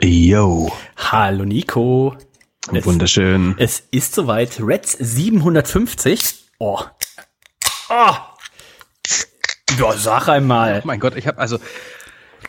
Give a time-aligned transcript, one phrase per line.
[0.00, 0.72] Yo.
[0.96, 2.16] Hallo Nico.
[2.72, 3.54] Es, Wunderschön.
[3.58, 4.58] Es ist soweit.
[4.60, 6.34] Reds 750.
[6.58, 6.80] Oh.
[7.90, 8.14] Oh.
[9.78, 10.80] Ja, sag einmal.
[10.82, 11.58] Oh mein Gott, ich habe also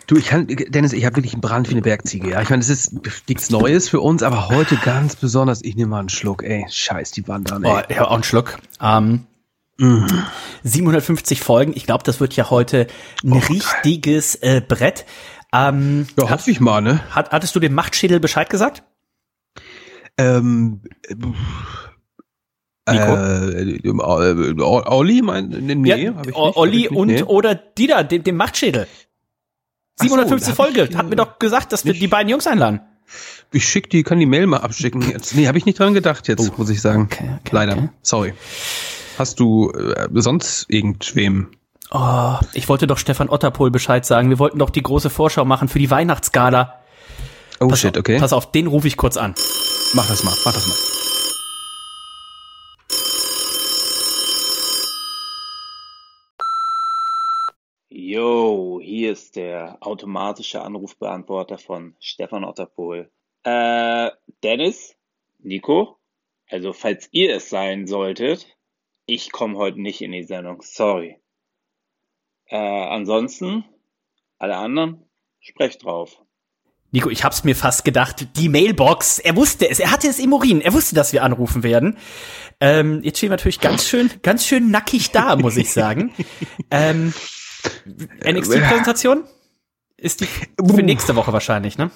[0.08, 2.29] Du, ich kann, Dennis, ich habe wirklich einen Brand wie eine Bergziege.
[2.29, 2.94] Ja, ich meine, es ist
[3.28, 5.63] nichts Neues für uns, aber heute ganz besonders.
[5.63, 6.44] Ich nehme mal einen Schluck.
[6.44, 7.63] Ey, scheiß die Wand an.
[7.63, 7.72] Ey.
[7.72, 8.60] Oh, ja, auch einen Schluck.
[8.79, 9.26] Ähm,
[9.78, 10.06] mm.
[10.63, 11.74] 750 Folgen.
[11.76, 12.86] Ich glaube, das wird ja heute
[13.24, 15.06] ein oh, richtiges äh, Brett.
[15.53, 16.99] Ähm, ja, hoffe ich mal, ne?
[17.12, 18.84] Hat, hattest du dem Machtschädel Bescheid gesagt?
[20.17, 20.81] Ähm,
[22.88, 23.16] Nico?
[23.16, 27.23] Äh, äh, Olli, mein, nee, ja, hab ich nicht, Olli hab ich nicht, und nee.
[27.23, 28.88] oder Dieter, dem, dem Machtschädel.
[30.00, 32.81] 750 so, Folge, hat mir doch gesagt, dass wir die beiden Jungs einladen.
[33.52, 35.36] Ich schick die, kann die Mail mal abschicken jetzt.
[35.36, 36.53] Nee, habe ich nicht dran gedacht jetzt, oh.
[36.58, 37.03] muss ich sagen.
[37.03, 37.73] Okay, okay, Leider.
[37.73, 37.89] Okay.
[38.02, 38.34] Sorry.
[39.17, 41.52] Hast du äh, sonst irgendwem
[41.98, 44.30] Oh, ich wollte doch Stefan Otterpohl Bescheid sagen.
[44.30, 46.84] Wir wollten doch die große Vorschau machen für die Weihnachtsgala.
[47.62, 48.20] Oh pass shit, okay.
[48.20, 49.34] Pass auf, den rufe ich kurz an.
[49.94, 50.76] Mach das mal, mach das mal.
[57.88, 63.09] Yo, hier ist der automatische Anrufbeantworter von Stefan Otterpohl.
[63.44, 64.11] Äh,
[64.44, 64.98] Dennis?
[65.39, 65.98] Nico?
[66.50, 68.48] Also, falls ihr es sein solltet,
[69.05, 70.61] ich komme heute nicht in die Sendung.
[70.61, 71.22] Sorry.
[72.48, 73.66] Äh, ansonsten,
[74.38, 75.04] alle anderen,
[75.40, 76.22] sprecht drauf.
[76.92, 80.32] Nico, ich hab's mir fast gedacht, die Mailbox, er wusste es, er hatte es im
[80.32, 81.98] Urin, er wusste, dass wir anrufen werden.
[82.62, 86.14] Ähm, jetzt stehen wir natürlich ganz schön, ganz schön nackig da, muss ich sagen.
[86.72, 87.14] ähm,
[88.23, 89.26] NXT-Präsentation
[89.98, 91.92] ist die für nächste Woche wahrscheinlich, ne?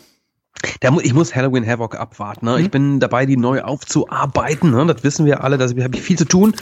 [0.81, 2.45] Da ich muss Halloween Havoc abwarten.
[2.45, 2.57] Ne?
[2.57, 2.63] Mhm.
[2.65, 4.71] Ich bin dabei, die neu aufzuarbeiten.
[4.71, 4.85] Ne?
[4.87, 5.57] Das wissen wir alle.
[5.57, 6.55] Da habe ich viel zu tun.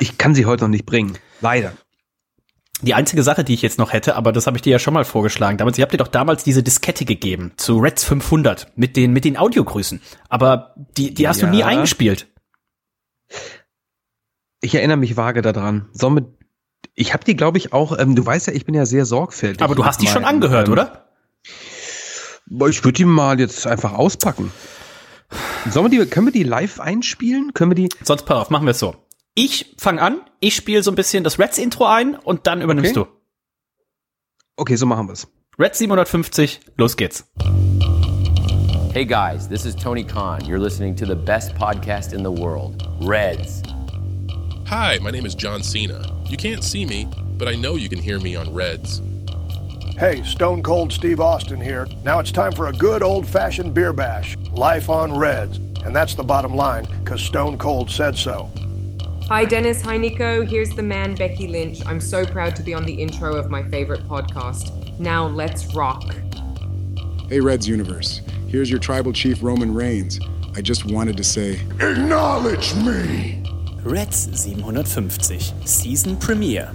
[0.00, 1.16] Ich kann sie heute noch nicht bringen.
[1.40, 1.74] Leider.
[2.84, 4.94] Die einzige Sache, die ich jetzt noch hätte, aber das habe ich dir ja schon
[4.94, 8.96] mal vorgeschlagen, damals, ihr habt dir doch damals diese Diskette gegeben zu Reds 500 mit
[8.96, 11.46] den mit den Audiogrüßen, aber die die hast ja.
[11.46, 12.26] du nie eingespielt.
[14.60, 15.88] Ich erinnere mich vage daran.
[15.92, 16.26] Somit
[16.94, 19.62] ich habe die glaube ich auch, ähm, du weißt ja, ich bin ja sehr sorgfältig.
[19.62, 21.08] Aber du hast die schon angehört, ähm, oder?
[22.68, 24.52] Ich würde die mal jetzt einfach auspacken.
[25.70, 27.54] Sollen wir die, können wir die live einspielen?
[27.54, 27.88] Können wir die?
[28.02, 28.94] Sonst pass auf, machen wir es so.
[29.36, 33.10] Ich fange an, ich spiele so ein bisschen das Reds-Intro ein und dann übernimmst okay.
[33.10, 34.62] du.
[34.62, 35.26] Okay, so machen wir's.
[35.58, 37.24] Red 750, los geht's.
[38.92, 40.44] Hey guys, this is Tony Khan.
[40.44, 43.60] You're listening to the best podcast in the world, Reds.
[44.68, 46.00] Hi, my name is John Cena.
[46.26, 49.02] You can't see me, but I know you can hear me on Reds.
[49.98, 51.88] Hey, Stone Cold Steve Austin here.
[52.04, 54.36] Now it's time for a good old fashioned beer bash.
[54.52, 55.58] Life on Reds.
[55.84, 58.48] And that's the bottom line, because Stone Cold said so.
[59.28, 59.80] Hi, Dennis.
[59.80, 60.44] Hi, Nico.
[60.44, 61.80] Here's the man, Becky Lynch.
[61.86, 64.98] I'm so proud to be on the intro of my favorite podcast.
[64.98, 66.14] Now, let's rock.
[67.30, 68.20] Hey, Reds Universe.
[68.48, 70.20] Here's your tribal chief, Roman Reigns.
[70.54, 73.42] I just wanted to say, Acknowledge me!
[73.82, 76.70] Reds 750, Season Premiere.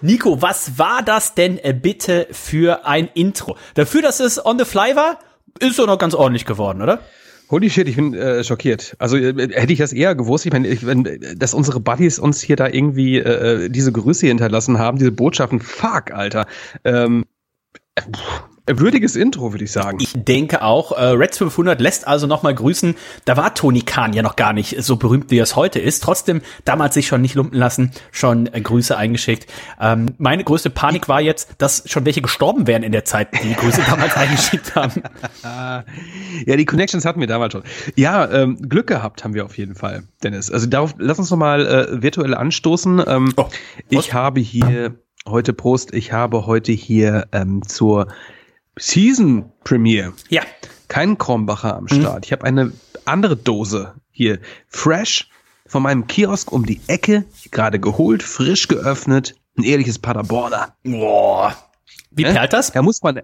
[0.00, 3.56] Nico, was war das denn äh, bitte für ein Intro?
[3.74, 5.18] Dafür, dass es on the fly war,
[5.60, 7.00] ist doch noch ganz ordentlich geworden, oder?
[7.50, 8.96] Holy shit, ich bin äh, schockiert.
[8.98, 11.06] Also äh, hätte ich das eher gewusst, ich meine, ich, wenn,
[11.36, 15.60] dass unsere Buddies uns hier da irgendwie äh, äh diese Grüße hinterlassen haben, diese Botschaften,
[15.60, 16.46] fuck, Alter.
[16.84, 17.26] Ähm,
[17.94, 18.02] äh,
[18.66, 19.98] Würdiges Intro, würde ich sagen.
[20.00, 20.92] Ich denke auch.
[20.92, 22.94] Äh, Reds 500 lässt also nochmal grüßen.
[23.24, 26.02] Da war Tony Khan ja noch gar nicht so berühmt, wie er es heute ist.
[26.04, 29.50] Trotzdem damals sich schon nicht lumpen lassen, schon äh, Grüße eingeschickt.
[29.80, 33.48] Ähm, meine größte Panik war jetzt, dass schon welche gestorben wären in der Zeit, die,
[33.48, 35.02] die Grüße damals eingeschickt haben.
[35.42, 37.64] ja, die Connections hatten wir damals schon.
[37.96, 40.52] Ja, ähm, Glück gehabt haben wir auf jeden Fall, Dennis.
[40.52, 43.02] Also darauf, lass uns nochmal äh, virtuell anstoßen.
[43.08, 43.46] Ähm, oh,
[43.88, 44.94] ich habe hier
[45.26, 48.06] heute Prost, ich habe heute hier ähm, zur
[48.78, 50.12] Season Premiere.
[50.28, 50.42] Ja.
[50.88, 52.16] Kein Krombacher am Start.
[52.18, 52.22] Mhm.
[52.24, 52.72] Ich habe eine
[53.04, 54.38] andere Dose hier.
[54.68, 55.28] Fresh
[55.66, 60.76] von meinem Kiosk um die Ecke, gerade geholt, frisch geöffnet, ein ehrliches Paderborner.
[60.82, 61.56] Boah.
[62.10, 62.32] Wie Ne?
[62.32, 62.72] perlt das?
[62.72, 63.20] Da muss man,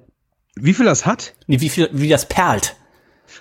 [0.55, 1.35] wie viel das hat?
[1.47, 2.77] Nee, wie viel, wie das perlt?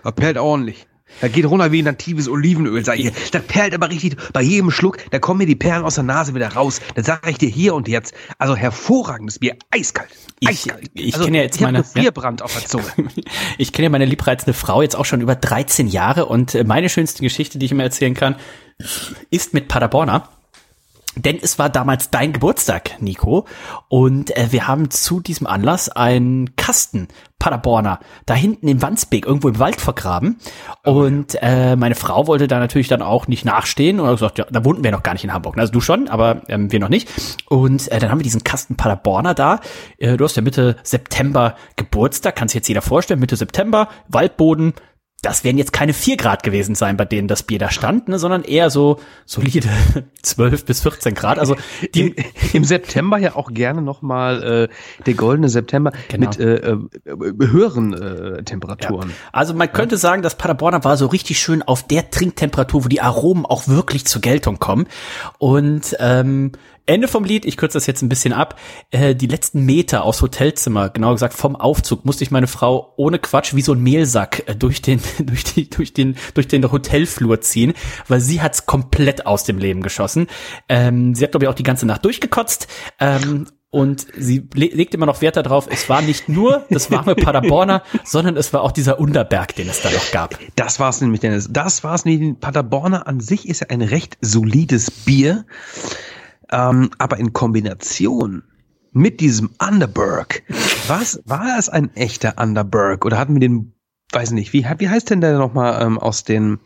[0.04, 0.88] Das perlt ordentlich.
[1.22, 3.12] Da geht runter wie natives Olivenöl, sag ich dir.
[3.32, 4.16] Das perlt aber richtig.
[4.34, 6.80] Bei jedem Schluck, da kommen mir die Perlen aus der Nase wieder raus.
[6.96, 8.14] Das sage ich dir hier und jetzt.
[8.38, 10.10] Also hervorragendes Bier, eiskalt.
[10.40, 10.90] Ich- Eiskalt.
[10.94, 12.86] ich also, kenne ja jetzt meine- Gefrierbrand auf der Zunge.
[13.58, 16.90] Ich kenne ja meine liebreizende Frau jetzt auch schon über 13 Jahre und äh, meine
[16.90, 18.36] schönste Geschichte, die ich immer erzählen kann,
[19.32, 20.30] ist mit Paderborner.
[21.16, 23.46] Denn es war damals dein Geburtstag, Nico.
[23.88, 27.08] Und äh, wir haben zu diesem Anlass einen Kasten
[27.40, 30.38] Paderborner da hinten in Wandsbek irgendwo im Wald vergraben.
[30.84, 34.46] Und äh, meine Frau wollte da natürlich dann auch nicht nachstehen und hat gesagt, ja,
[34.50, 35.58] da wohnten wir noch gar nicht in Hamburg.
[35.58, 37.10] Also du schon, aber ähm, wir noch nicht.
[37.48, 39.60] Und äh, dann haben wir diesen Kasten Paderborner da.
[39.98, 43.20] Äh, du hast ja Mitte September Geburtstag, kann sich jetzt jeder vorstellen.
[43.20, 44.74] Mitte September, Waldboden,
[45.24, 48.20] das werden jetzt keine 4 Grad gewesen sein, bei denen das Bier da stand, ne,
[48.20, 49.68] sondern eher so solide
[50.22, 51.40] 12 bis 14 Grad.
[51.40, 51.56] Also
[51.96, 52.16] die,
[52.54, 56.28] Im September ja auch gerne nochmal äh, der goldene September Genau.
[56.28, 56.78] mit äh, äh,
[57.48, 59.12] höheren äh, Temperaturen.
[59.32, 63.02] also man könnte sagen, das Paderborner war so richtig schön auf der Trinktemperatur, wo die
[63.02, 64.88] Aromen auch wirklich zur Geltung kommen.
[65.40, 66.52] Und ähm,
[66.88, 68.60] Ende vom Lied, ich kürze das jetzt ein bisschen ab,
[68.92, 73.20] äh, die letzten Meter aus Hotelzimmer, genauer gesagt vom Aufzug, musste ich meine Frau ohne
[73.20, 77.42] Quatsch wie so ein Mehlsack äh, durch den, durch die, durch den, durch den Hotelflur
[77.42, 77.74] ziehen,
[78.08, 80.28] weil sie hat's komplett aus dem Leben geschossen.
[80.70, 82.68] Ähm, sie hat, glaube ich, auch die ganze Nacht durchgekotzt.
[83.00, 87.16] Ähm, und sie le legt immer noch Wert darauf, es war nicht nur das warme
[87.16, 90.40] Paderborner, sondern es war auch dieser Unterberg, den es da noch gab.
[90.56, 91.50] Das war's nämlich, Dennis.
[91.52, 92.40] Das war's nicht.
[92.40, 95.46] Paderborner an sich ist ja ein recht solides Bier,
[96.52, 98.44] ähm, aber in Kombination
[98.92, 100.44] mit diesem Underberg,
[100.88, 103.74] was war es ein echter Underberg oder hatten wir den,
[104.14, 106.60] weiß nicht, wie, wie heißt denn der nochmal ähm, aus den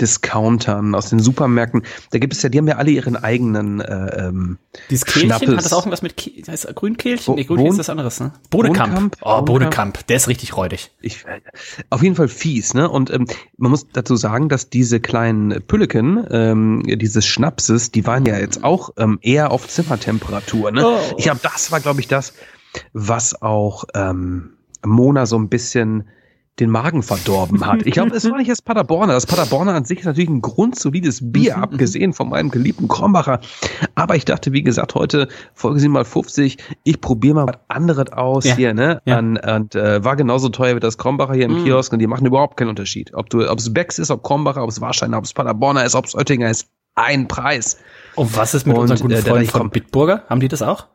[0.00, 1.82] Discountern, aus den Supermärkten?
[2.10, 4.58] Da gibt es ja, die haben ja alle ihren eigenen äh, ähm,
[4.90, 5.48] Dieses Kehlchen, Schnappes.
[5.48, 7.26] hat das auch irgendwas mit Ke heißt Grünkehlchen?
[7.26, 8.32] Bo- Nee, Grünkehlchen ist das anderes, ne?
[8.50, 8.92] Bodekamp.
[8.94, 9.16] Bohnenkamp?
[9.22, 9.42] Oh?
[9.42, 10.90] Bodekamp, der ist richtig räudig.
[11.00, 11.40] ich, äh,
[11.90, 12.88] auf jeden Fall fies, ne?
[12.90, 13.26] Und ähm,
[13.56, 18.62] man muss dazu sagen, dass diese kleinen Pülleken, ähm, dieses Schnapses, die waren ja jetzt
[18.62, 20.86] auch ähm, eher auf Zimmertemperatur, ne?
[20.86, 20.98] Oh.
[21.16, 22.34] Ich glaube, das war, glaube ich, das,
[22.92, 24.50] was auch ähm,
[24.84, 26.08] Mona so ein bisschen
[26.60, 27.84] den Magen verdorben hat.
[27.84, 29.14] Ich glaube, es war nicht das Paderborner.
[29.14, 33.40] Das Paderborner an sich ist natürlich ein grundsolides Bier, abgesehen von meinem geliebten Krombacher.
[33.96, 36.58] Aber ich dachte, wie gesagt, heute Folge 7 mal 50.
[36.84, 38.54] Ich probiere mal was anderes aus Ja.
[38.54, 39.02] hier, ne?
[39.04, 39.18] Ja.
[39.18, 42.26] An, und äh, war genauso teuer wie das Krombacher hier im Kiosk und die machen
[42.26, 43.12] überhaupt keinen Unterschied.
[43.14, 45.96] Ob du, ob es Becks ist, ob Krombacher, ob es Warsteiner, ob es Paderborner ist,
[45.96, 47.78] ob es Oettinger ist, ein Preis.
[48.14, 50.22] Und was ist mit Und, unseren guten äh, Freunden von Bitburger?
[50.28, 50.86] Haben die das auch?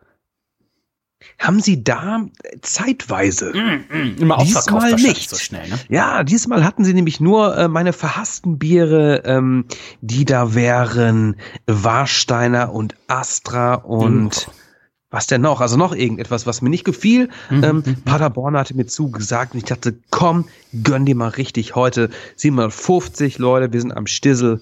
[1.39, 2.25] Haben sie da
[2.61, 5.29] zeitweise Immer ausverkauft Diesmal wahrscheinlich nicht.
[5.29, 5.79] so schnell, ne?
[5.87, 9.65] Ja, diesmal hatten sie nämlich nur äh, meine verhassten Biere, ähm,
[10.01, 14.49] die da wären Warsteiner und Astra und
[15.11, 15.59] was denn noch?
[15.59, 17.29] Also noch irgendetwas, was mir nicht gefiel.
[17.49, 20.45] ähm, Paderborn hatte mir zugesagt und ich dachte, komm,
[20.83, 24.61] gönn dir mal richtig heute 750 Leute, wir sind am Stissel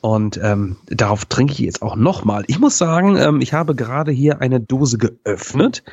[0.00, 2.42] und ähm, darauf trinke ich jetzt auch nochmal.
[2.48, 5.84] Ich muss sagen, ähm, ich habe gerade hier eine Dose geöffnet,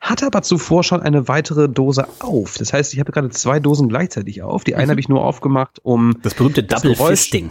[0.00, 2.58] hatte aber zuvor schon eine weitere Dose auf.
[2.58, 4.64] Das heißt, ich habe gerade zwei Dosen gleichzeitig auf.
[4.64, 7.50] Die eine habe ich nur aufgemacht, um Das berühmte Das Double Geräusch- Fisting.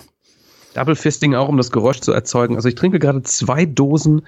[0.75, 2.57] Double Fisting auch, um das Geräusch zu erzeugen.
[2.57, 4.21] Also ich trinke gerade zwei Dosen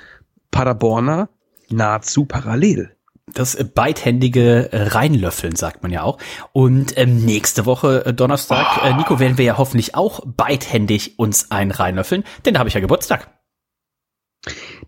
[0.50, 1.30] Paderborner
[1.70, 2.96] nahezu parallel.
[3.34, 6.18] Das äh, beidhändige äh, Reinlöffeln, sagt man ja auch.
[6.54, 11.52] Und ähm, nächste Woche äh, Donnerstag, äh, Nico, werden wir ja hoffentlich auch beidhändig uns
[11.52, 13.30] ein reinlöffeln, denn da habe ich ja Geburtstag.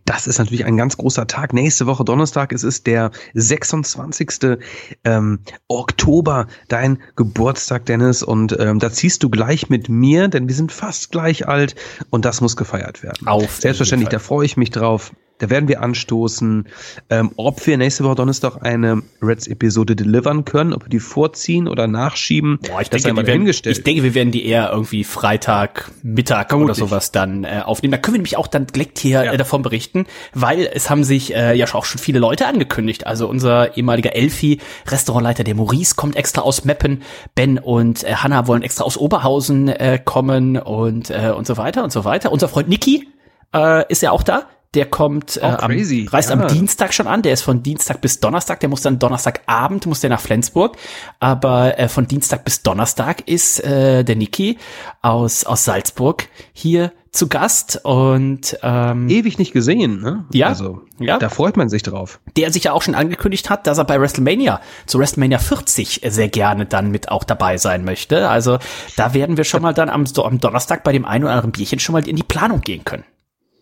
[0.06, 1.54] Das ist natürlich ein ganz großer Tag.
[1.54, 4.58] Nächste Woche Donnerstag, es ist der 26.
[5.04, 8.24] Ähm, Oktober, dein Geburtstag, Dennis.
[8.24, 11.76] Und ähm, da ziehst du gleich mit mir, denn wir sind fast gleich alt
[12.10, 13.28] und das muss gefeiert werden.
[13.28, 15.12] Auf Selbstverständlich, da freue ich mich drauf.
[15.40, 16.68] Da werden wir anstoßen,
[17.10, 21.88] ähm, ob wir nächste Woche Donnerstag eine Reds-Episode delivern können, ob wir die vorziehen oder
[21.88, 22.60] nachschieben.
[22.68, 26.58] Boah, ich das denke, werden, ich denke, wir werden die eher irgendwie Freitag, Mittag oder
[26.74, 26.78] Vermutlich.
[26.78, 27.92] sowas dann äh, aufnehmen.
[27.92, 29.34] Da können wir nämlich auch dann direkt hier Ja.
[29.34, 33.08] äh, davon berichten, weil es haben sich äh, ja auch schon viele Leute angekündigt.
[33.08, 37.02] Also unser ehemaliger Elfi, Restaurantleiter der Maurice, kommt extra aus Meppen.
[37.36, 41.84] Ben und äh, Hanna wollen extra aus Oberhausen äh, kommen und äh, und so weiter
[41.84, 42.32] und so weiter.
[42.32, 43.08] Unser Freund Niki
[43.56, 44.48] äh, ist ja auch da.
[44.76, 46.08] Der kommt äh, Oh, am, crazy.
[46.12, 46.36] reist Ja.
[46.36, 47.24] am Dienstag schon an.
[47.24, 48.60] Der ist von Dienstag bis Donnerstag.
[48.60, 50.78] Der muss dann Donnerstagabend muss der nach Flensburg.
[51.20, 54.58] Aber äh, von Dienstag bis Donnerstag ist äh, der Niki
[55.02, 60.26] aus aus Salzburg hier zu Gast und ähm, ewig nicht gesehen, ne?
[60.32, 61.18] Ja, also ja.
[61.18, 62.20] da freut man sich drauf.
[62.38, 66.30] Der sich ja auch schon angekündigt hat, dass er bei WrestleMania zu WrestleMania 40 sehr
[66.30, 68.30] gerne dann mit auch dabei sein möchte.
[68.30, 68.60] Also
[68.96, 71.80] da werden wir schon mal dann am, am Donnerstag bei dem einen oder anderen Bierchen
[71.80, 73.06] schon mal in die Planung gehen können.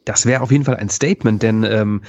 [0.08, 2.02] Das wäre auf jeden Fall ein Statement, denn ähm,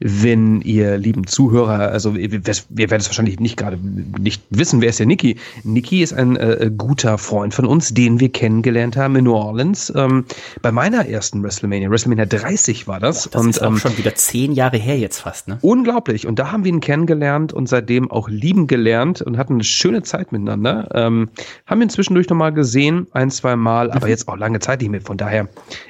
[0.00, 5.00] wenn ihr lieben Zuhörer, also wir, werden es wahrscheinlich nicht gerade nicht wissen, wer ist
[5.00, 5.36] der Niki?
[5.64, 9.92] Niki ist ein äh, guter Freund von uns, den wir kennengelernt haben in New Orleans
[9.96, 10.24] ähm,
[10.62, 11.90] bei meiner ersten WrestleMania.
[11.90, 13.24] WrestleMania 30 war das.
[13.24, 15.58] Boah, das und, ist auch ähm, schon wieder zehn Jahre her jetzt fast, ne?
[15.62, 16.26] Unglaublich.
[16.26, 20.02] Und da haben wir ihn kennengelernt und seitdem auch lieben gelernt und hatten eine schöne
[20.02, 20.88] Zeit miteinander.
[20.94, 21.30] Ähm,
[21.66, 25.00] haben ihn zwischendurch nochmal gesehen, ein, zwei Mal, aber jetzt auch lange Zeit nicht mehr.
[25.00, 25.48] Von daher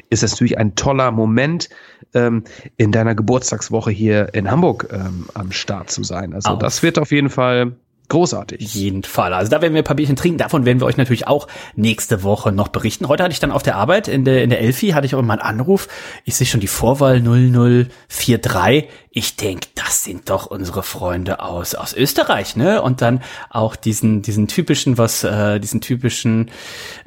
[0.08, 1.68] ist es natürlich ein toller Moment,
[2.14, 2.44] ähm,
[2.76, 6.32] in deiner Geburtstagswoche hier in Hamburg ähm, am Start zu sein.
[6.32, 6.58] Also Auf.
[6.58, 7.72] das wird auf jeden Fall
[8.08, 8.74] großartig.
[8.74, 9.34] jeden Fall.
[9.34, 10.38] Also da werden wir ein paar Bierchen trinken.
[10.38, 13.08] Davon werden wir euch natürlich auch nächste Woche noch berichten.
[13.08, 15.18] Heute hatte ich dann auf der Arbeit in der, in der Elfi, hatte ich auch
[15.18, 15.88] immer einen Anruf.
[16.24, 18.88] Ich sehe schon die Vorwahl 0043.
[19.10, 22.80] Ich denk, das sind doch unsere Freunde aus, aus Österreich, ne?
[22.80, 26.50] Und dann auch diesen, diesen typischen, was, äh, diesen typischen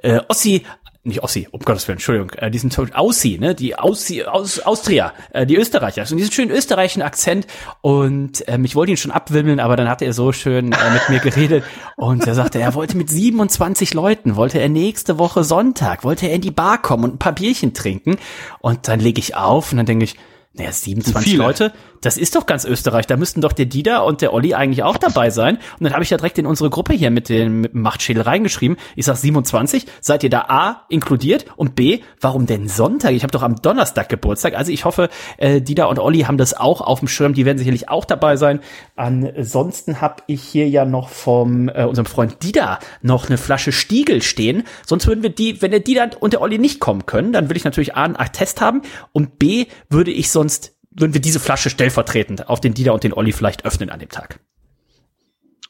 [0.03, 0.63] äh, Ossi,
[1.03, 5.13] nicht Ossi, um Gottes Willen, Entschuldigung, äh, diesen to- Aussi, ne, die Aussi, aus Austria,
[5.33, 7.47] äh, die Österreicher, und diesen schönen österreichischen Akzent.
[7.81, 11.09] Und ähm, ich wollte ihn schon abwimmeln, aber dann hat er so schön äh, mit
[11.09, 11.63] mir geredet.
[11.95, 16.35] Und er sagte, er wollte mit 27 Leuten, wollte er nächste Woche Sonntag, wollte er
[16.35, 18.17] in die Bar kommen und ein paar Bierchen trinken.
[18.59, 20.15] Und dann lege ich auf und dann denke ich,
[20.53, 21.43] naja, 27 Viele.
[21.43, 23.07] Leute, das ist doch ganz Österreich.
[23.07, 25.57] Da müssten doch der Dieter und der Olli eigentlich auch dabei sein.
[25.79, 28.23] Und dann habe ich ja direkt in unsere Gruppe hier mit dem, mit dem Machtschädel
[28.23, 28.75] reingeschrieben.
[28.97, 33.13] Ich sag 27, seid ihr da A inkludiert und B, warum denn Sonntag?
[33.13, 34.55] Ich habe doch am Donnerstag Geburtstag.
[34.57, 37.33] Also ich hoffe, äh, Dieter und Olli haben das auch auf dem Schirm.
[37.33, 38.59] Die werden sicherlich auch dabei sein.
[38.97, 44.21] Ansonsten habe ich hier ja noch vom äh, unserem Freund Dieter noch eine Flasche Stiegel
[44.21, 44.63] stehen.
[44.85, 47.55] Sonst würden wir die, wenn der Dieter und der Olli nicht kommen können, dann will
[47.55, 48.81] ich natürlich A einen Attest haben
[49.13, 53.13] und B würde ich sonst würden wir diese Flasche stellvertretend auf den Dieter und den
[53.13, 54.39] Olli vielleicht öffnen an dem Tag.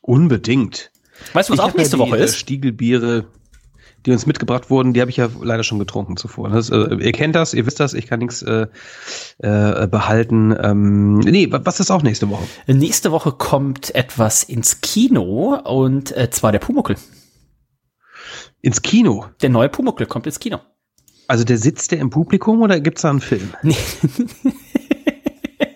[0.01, 0.91] Unbedingt.
[1.33, 2.37] Weißt du, was Ich auch nächste ja die, Woche äh, ist?
[2.37, 3.25] Stiegelbiere,
[4.05, 6.49] die uns mitgebracht wurden, die habe ich ja leider schon getrunken zuvor.
[6.49, 8.65] Das, äh, ihr kennt das, ihr wisst das, ich kann nichts äh,
[9.39, 10.55] äh, behalten.
[10.59, 12.45] Ähm, nee, wa- was ist auch nächste Woche?
[12.65, 16.95] Nächste Woche kommt etwas ins Kino und äh, zwar der Pumuckel.
[18.61, 19.25] Ins Kino.
[19.41, 20.59] Der neue Pumuckel kommt ins Kino.
[21.31, 23.53] Also der sitzt der im Publikum oder gibt's da einen Film?
[23.63, 23.77] Nee,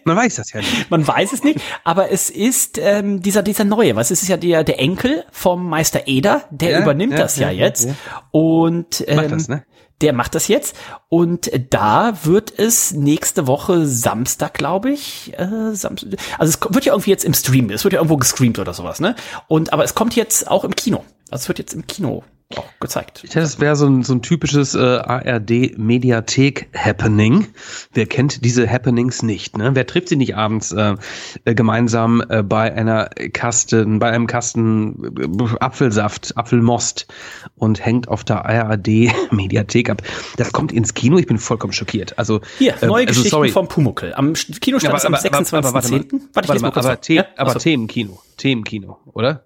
[0.03, 0.91] Man weiß das ja nicht.
[0.91, 4.35] man weiß es nicht, aber es ist ähm, dieser dieser neue, was es ist ja
[4.35, 7.87] der der Enkel vom Meister Eder, der Ja, übernimmt ja, das ja, ja, jetzt
[8.31, 9.63] und ähm, Macht das, ne?
[10.01, 10.75] der macht das jetzt
[11.07, 16.91] und da wird es nächste Woche Samstag, glaube ich, äh, Samstag, also es wird ja
[16.91, 19.15] irgendwie jetzt im Stream, es wird ja irgendwo gestreamt oder sowas, ne?
[19.47, 21.05] Und aber es kommt jetzt auch im Kino.
[21.31, 22.23] Also es wird jetzt im Kino
[22.55, 23.21] auch gezeigt.
[23.23, 27.47] Ich dachte, das wäre so ein, so ein typisches äh, ARD-Mediathek-Happening.
[27.93, 29.57] Wer kennt diese Happenings nicht?
[29.57, 29.71] Ne?
[29.73, 30.95] Wer trifft sie nicht abends äh,
[31.45, 35.27] äh, gemeinsam äh, bei einer Kasten, bei einem Kasten äh,
[35.59, 37.07] Apfelsaft, Apfelmost
[37.55, 40.03] und hängt auf der ARD-Mediathek ab?
[40.37, 41.17] Das kommt ins Kino.
[41.17, 42.17] Ich bin vollkommen schockiert.
[42.19, 43.49] Also Hier, äh, neue also, Geschichten sorry.
[43.49, 44.13] vom Pumuckel.
[44.13, 45.99] Am Sch- Kinostart Ja, ist am aber- aber- aber- aber warte mal.
[45.99, 46.11] 26.10.
[46.11, 47.03] Warte, ich Warte lese mal, mal kurz aber, vor.
[47.05, 47.25] The Ja?
[47.37, 47.59] aber Achso.
[47.59, 49.45] Themenkino, Themenkino, oder?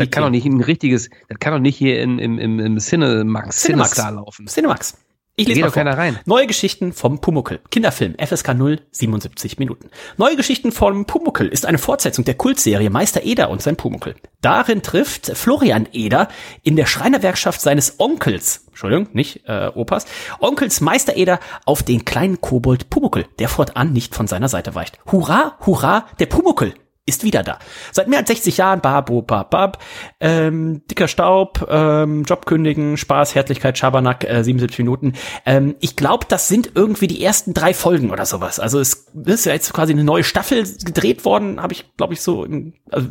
[0.00, 2.78] Das kann doch nicht ein richtiges, das kann doch nicht hier in, im, im, im
[2.78, 3.90] Cinemax, Cinemax.
[3.90, 4.46] Cinestar laufen.
[4.46, 4.96] Cinemax.
[5.36, 5.82] Ich lese geht mal vor.
[5.82, 6.18] keiner rein.
[6.24, 7.60] Neue Geschichten vom Pumuckel.
[7.70, 9.90] Kinderfilm, FSK 0, 77 Minuten.
[10.16, 14.16] Neue Geschichten vom Pumuckel ist eine Fortsetzung der Kultserie Meister Eder und sein Pumuckel.
[14.40, 16.28] Darin trifft Florian Eder
[16.62, 20.06] in der Schreinerwerkschaft seines Onkels, Entschuldigung, nicht äh, Opas,
[20.40, 24.98] Onkels Meister Eder auf den kleinen Kobold Pumuckel, der fortan nicht von seiner Seite weicht.
[25.10, 26.74] Hurra, hurra, der Pumuckel
[27.06, 27.58] ist wieder da.
[27.92, 29.82] Seit mehr als 60 Jahren, babo, babab,
[30.20, 35.14] ähm, dicker Staub, ähm, Job kündigen, Spaß, Herzlichkeit, Schabernack, äh, 77 Minuten.
[35.44, 38.60] Ähm, ich glaube, das sind irgendwie die ersten drei Folgen oder sowas.
[38.60, 42.20] Also es ist ja jetzt quasi eine neue Staffel gedreht worden, habe ich, glaube ich,
[42.20, 42.44] so.
[42.44, 43.08] Im, also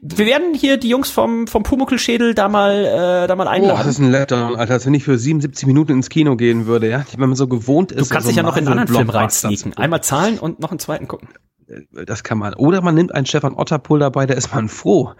[0.00, 3.78] wir werden hier die Jungs vom vom Pumuckelschädel da mal äh, da mal Boah, einladen.
[3.78, 4.74] das ist ein Letdown, Alter.
[4.74, 7.04] Als wenn ich für 77 Minuten ins Kino gehen würde, ja.
[7.16, 8.10] Wenn man so gewohnt ist.
[8.10, 9.76] du kannst so dich ja noch in einen anderen Film reinsneaken.
[9.76, 11.28] Einmal zahlen und noch einen zweiten gucken.
[11.92, 12.54] Das kann man.
[12.54, 15.12] Oder man nimmt einen Stefan Otterpohl dabei, da ist man froh,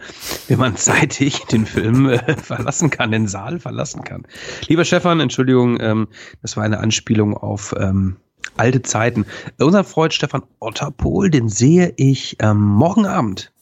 [0.48, 4.26] wenn man zeitig den Film äh, verlassen kann, den Saal verlassen kann.
[4.66, 6.08] Lieber Stefan, Entschuldigung, ähm,
[6.42, 8.16] das war eine Anspielung auf ähm,
[8.60, 9.24] alte Zeiten.
[9.58, 13.52] Unser Freund Stefan Otterpohl, den sehe ich ähm, morgen Abend.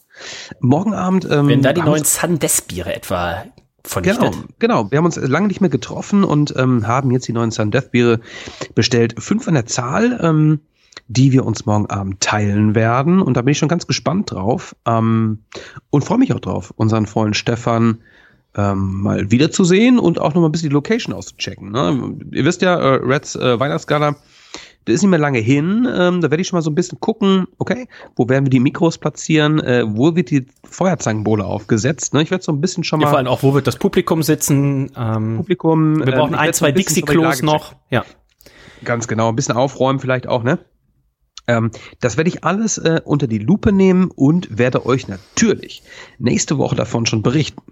[0.61, 1.26] Morgen Abend.
[1.31, 3.45] Ähm, Wenn da die neuen Sandes-Biere etwa
[3.85, 4.45] Genau, vernichtet.
[4.59, 4.90] genau.
[4.90, 7.93] Wir haben uns lange nicht mehr getroffen und ähm, haben jetzt die neuen Sun Death
[7.93, 8.21] Biere
[8.75, 9.14] bestellt.
[9.19, 10.61] Fünf an der Zahl, ähm,
[11.07, 13.23] die wir uns morgen Abend teilen werden.
[13.23, 15.38] Und da bin ich schon ganz gespannt drauf ähm,
[15.90, 17.99] und freue mich auch drauf, unseren Freund Stefan
[18.57, 21.71] ähm, mal wiederzusehen und auch noch mal ein bisschen die Location auszuchecken.
[21.71, 22.17] Ne?
[22.33, 24.17] Ihr wisst ja, äh, Reds äh, Weihnachtsgala,
[24.85, 25.87] das ist nicht mehr lange hin.
[25.90, 28.61] Ähm, da werde ich schon mal so ein bisschen gucken, okay, wo werden wir die
[28.61, 32.14] Mikros platzieren, äh, wo wird die Feuerzangenbowle aufgesetzt.
[32.14, 32.23] Ne?
[32.23, 33.06] Ich werde so ein bisschen schon mal.
[33.06, 34.90] Ja, vor allem auch, wo wird das Publikum sitzen?
[34.97, 36.04] Ähm, Publikum.
[36.04, 37.75] Wir brauchen ähm, ein, zwei Dixie-Klos noch.
[37.90, 38.04] Ja.
[38.85, 40.58] Ganz genau, ein bisschen aufräumen vielleicht auch, ne?
[41.49, 41.70] Ähm,
[42.00, 45.82] das werde ich alles äh, unter die Lupe nehmen und werde euch natürlich
[46.18, 47.62] nächste Woche davon schon berichten.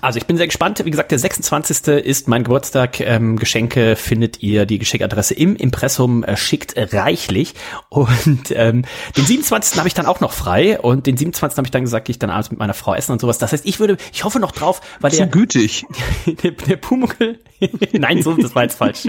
[0.00, 0.84] Also ich bin sehr gespannt.
[0.84, 1.88] Wie gesagt, der 26.
[2.04, 3.00] ist mein Geburtstag.
[3.00, 7.54] Ähm, Geschenke findet ihr, die Geschenkadresse im Impressum äh, schickt reichlich.
[7.88, 8.84] Und ähm,
[9.16, 9.78] den 27.
[9.78, 10.80] habe ich dann auch noch frei.
[10.80, 11.56] Und den 27.
[11.58, 13.38] habe ich dann gesagt, ich dann abends mit meiner Frau essen und sowas.
[13.38, 15.26] Das heißt, ich würde, ich hoffe noch drauf, weil Zu der...
[15.26, 15.84] gütig.
[16.42, 17.38] Der, der Pumuckl...
[17.92, 19.08] Nein, so, das war jetzt falsch.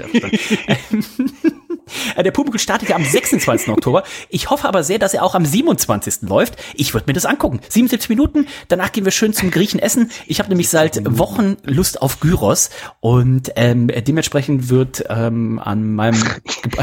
[2.16, 3.68] der Pumuckl startet ja am 26.
[3.68, 4.04] Oktober.
[4.28, 6.22] Ich hoffe aber sehr, dass er auch am 27.
[6.22, 6.56] läuft.
[6.74, 7.60] Ich würde mir das angucken.
[7.68, 10.10] 77 Minuten, danach gehen wir schön zum Griechen essen.
[10.26, 16.22] Ich habe nämlich seit Wochen Lust auf Gyros und ähm, dementsprechend wird ähm, an meinem...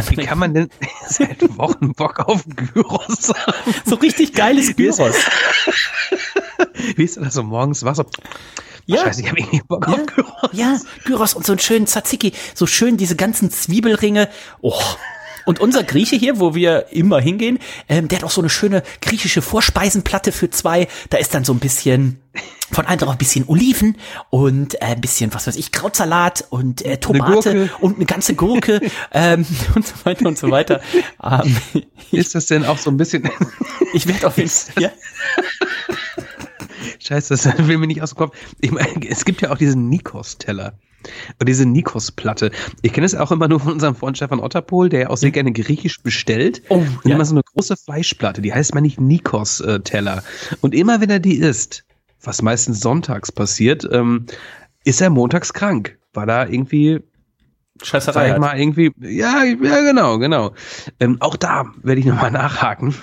[0.09, 0.69] Wie kann man denn
[1.07, 3.73] seit Wochen Bock auf Gyros haben?
[3.85, 5.15] So richtig geiles Gyros.
[6.95, 7.83] Wie ist das so morgens?
[7.83, 8.05] Was so
[8.85, 9.01] ja.
[9.03, 9.93] Scheiße, ich habe irgendwie Bock ja.
[9.93, 10.49] auf Gyros.
[10.53, 14.29] Ja, Gyros und so einen schönen Tzatziki, so schön diese ganzen Zwiebelringe.
[14.61, 14.79] Oh.
[15.45, 17.59] Und unser Grieche hier, wo wir immer hingehen,
[17.89, 20.87] ähm, der hat auch so eine schöne griechische Vorspeisenplatte für zwei.
[21.09, 22.21] Da ist dann so ein bisschen
[22.71, 23.97] von einem drauf ein bisschen Oliven
[24.29, 28.35] und äh, ein bisschen, was weiß ich, Krautsalat und äh, Tomate eine und eine ganze
[28.35, 28.79] Gurke
[29.11, 29.45] ähm,
[29.75, 30.81] und so weiter und so weiter.
[31.21, 31.57] Ähm,
[32.11, 33.29] ist das denn auch so ein bisschen?
[33.93, 34.93] ich werde auf jeden Fall.
[37.01, 37.15] Ja?
[37.15, 38.37] Scheiße, das will mir nicht aus dem Kopf.
[38.59, 40.73] Ich meine, es gibt ja auch diesen Nikos-Teller.
[41.39, 42.51] Und diese Nikos-Platte.
[42.83, 45.33] Ich kenne es auch immer nur von unserem Freund Stefan Otterpohl, der auch sehr ja.
[45.33, 46.61] gerne griechisch bestellt.
[46.69, 47.15] Oh, und ja.
[47.15, 50.23] immer so eine große Fleischplatte, die heißt mal nicht Nikos-Teller.
[50.61, 51.85] Und immer wenn er die isst,
[52.21, 54.27] was meistens sonntags passiert, ähm,
[54.83, 56.99] ist er montags krank, weil er irgendwie
[57.83, 58.27] Scheißerei.
[58.27, 60.53] Sag ich mal irgendwie, ja, ja, genau, genau.
[60.99, 62.95] Ähm, auch da werde ich nochmal nachhaken.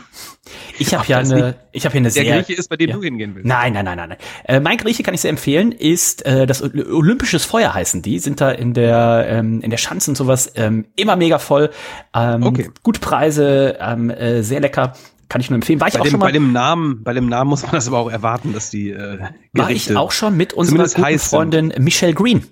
[0.79, 2.25] Ich habe ja eine, ich habe hier eine der sehr.
[2.25, 2.97] Der Grieche ist, bei dem ja.
[2.97, 3.47] du hingehen willst.
[3.47, 4.09] Nein, nein, nein, nein.
[4.11, 4.19] nein.
[4.45, 8.41] Äh, mein Grieche kann ich sehr empfehlen, ist äh, das Olympisches Feuer heißen die, sind
[8.41, 11.71] da in der ähm, in der Schanze und sowas ähm, immer mega voll.
[12.15, 12.71] Ähm, okay.
[12.83, 14.95] Gute Preise, ähm, äh, sehr lecker.
[15.29, 15.81] Kann ich nur empfehlen.
[15.81, 16.27] War ich bei auch dem, schon mal.
[16.27, 19.19] Bei dem Namen, bei dem Namen muss man das aber auch erwarten, dass die äh,
[19.53, 22.47] Gerichte War ich auch schon mit unserer guten Freundin Michelle Green.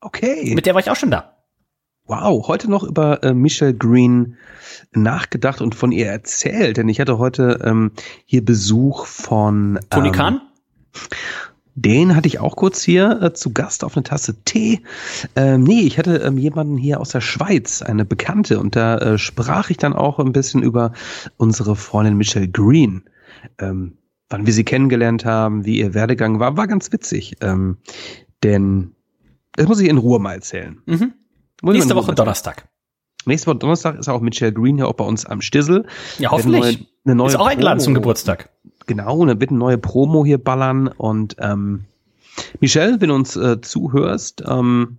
[0.00, 0.52] Okay.
[0.54, 1.33] Mit der war ich auch schon da.
[2.06, 4.36] Wow, heute noch über äh, Michelle Green
[4.92, 7.92] nachgedacht und von ihr erzählt, denn ich hatte heute ähm,
[8.26, 10.40] hier Besuch von Tony ähm, Khan.
[11.76, 14.82] Den hatte ich auch kurz hier äh, zu Gast auf eine Tasse Tee.
[15.34, 19.18] Ähm, nee, ich hatte ähm, jemanden hier aus der Schweiz, eine Bekannte, und da äh,
[19.18, 20.92] sprach ich dann auch ein bisschen über
[21.38, 23.04] unsere Freundin Michelle Green.
[23.58, 23.96] Ähm,
[24.28, 27.36] wann wir sie kennengelernt haben, wie ihr Werdegang war, war ganz witzig.
[27.40, 27.78] Ähm,
[28.42, 28.94] denn
[29.52, 30.82] das muss ich in Ruhe mal erzählen.
[30.84, 31.14] Mhm.
[31.72, 32.68] Nächste Woche Donnerstag.
[33.26, 35.86] Nächste Woche Donnerstag ist auch Michelle Green hier auch bei uns am Stissel.
[36.18, 36.62] Ja, hoffentlich.
[36.62, 38.50] Eine neue, eine neue ist auch eingeladen zum Geburtstag.
[38.86, 41.84] Genau, eine bitte neue Promo hier ballern und ähm,
[42.60, 44.98] Michelle, wenn du uns äh, zuhörst, ähm,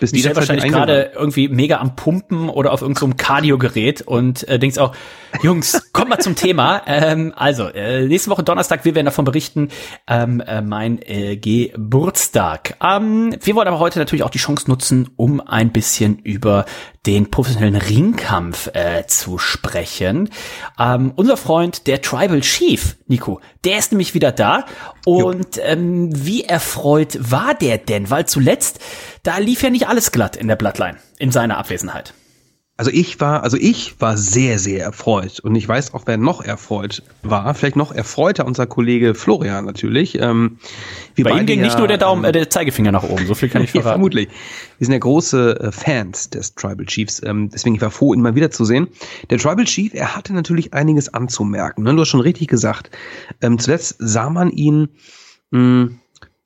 [0.00, 4.58] bist Michelle wahrscheinlich gerade irgendwie mega am Pumpen oder auf irgendeinem so Cardio-Gerät und äh,
[4.58, 4.94] denkst auch,
[5.42, 6.82] Jungs, kommt mal zum Thema.
[6.86, 9.68] Ähm, also, äh, nächste Woche Donnerstag, wir werden davon berichten,
[10.06, 12.76] ähm, äh, mein äh, Geburtstag.
[12.82, 16.64] Ähm, wir wollen aber heute natürlich auch die Chance nutzen, um ein bisschen über
[17.06, 20.30] den professionellen Ringkampf äh, zu sprechen.
[20.78, 24.64] Ähm, unser Freund, der Tribal Chief, Nico, der ist nämlich wieder da.
[25.04, 28.10] Und ähm, wie erfreut war der denn?
[28.10, 28.80] Weil zuletzt,
[29.22, 32.12] da lief ja nicht alles glatt in der Bloodline, in seiner Abwesenheit.
[32.78, 35.40] Also ich war, also ich war sehr, sehr erfreut.
[35.40, 37.52] Und ich weiß auch, wer noch erfreut war.
[37.54, 40.16] Vielleicht noch erfreuter unser Kollege Florian natürlich.
[40.20, 40.58] Ähm,
[41.20, 43.26] Bei ihm ging ja, nicht nur der Daumen, äh, der Zeigefinger nach oben.
[43.26, 43.88] So viel kann ich verraten.
[43.94, 44.28] vermutlich.
[44.78, 47.20] Wir sind ja große äh, Fans des Tribal Chiefs.
[47.24, 48.86] Ähm, deswegen ich war froh, ihn mal wiederzusehen.
[49.28, 51.82] Der Tribal Chief, er hatte natürlich einiges anzumerken.
[51.82, 51.92] Ne?
[51.96, 52.90] Du hast schon richtig gesagt.
[53.42, 54.88] Ähm, zuletzt sah man ihn,
[55.50, 55.88] mh,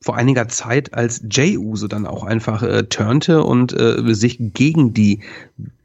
[0.03, 4.93] vor einiger Zeit, als Jey Uso dann auch einfach äh, turnte und äh, sich gegen
[4.93, 5.21] die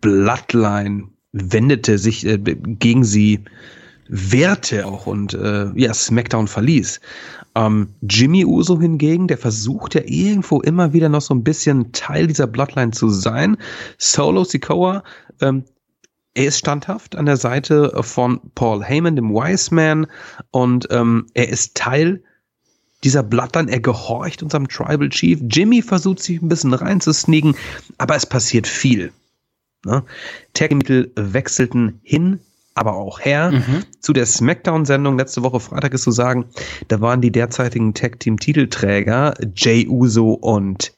[0.01, 3.41] Bloodline wendete, sich äh, gegen sie
[4.09, 6.99] wehrte auch und äh, ja, SmackDown verließ.
[7.55, 12.27] Ähm, Jimmy Uso hingegen, der versucht ja irgendwo immer wieder noch so ein bisschen Teil
[12.27, 13.57] dieser Bloodline zu sein.
[13.97, 15.03] Solo Sikoa,
[15.41, 15.65] ähm,
[16.35, 20.07] er ist standhaft an der Seite von Paul Heyman, dem Wise Man,
[20.51, 22.23] und ähm, er ist Teil
[23.03, 25.39] dieser Bloodline, er gehorcht unserem Tribal Chief.
[25.49, 27.55] Jimmy versucht sich ein bisschen reinzusneaken,
[27.97, 29.11] aber es passiert viel.
[29.85, 30.03] Ne?
[30.53, 32.39] Tagmittel wechselten hin
[32.77, 33.51] aber auch her.
[33.51, 33.83] Mhm.
[33.99, 36.45] Zu der SmackDown-Sendung letzte Woche Freitag ist zu sagen,
[36.87, 40.93] da waren die derzeitigen Tag-Team-Titelträger Jay Uso und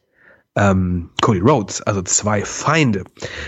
[0.55, 3.05] ähm, Cody Rhodes, also zwei Feinde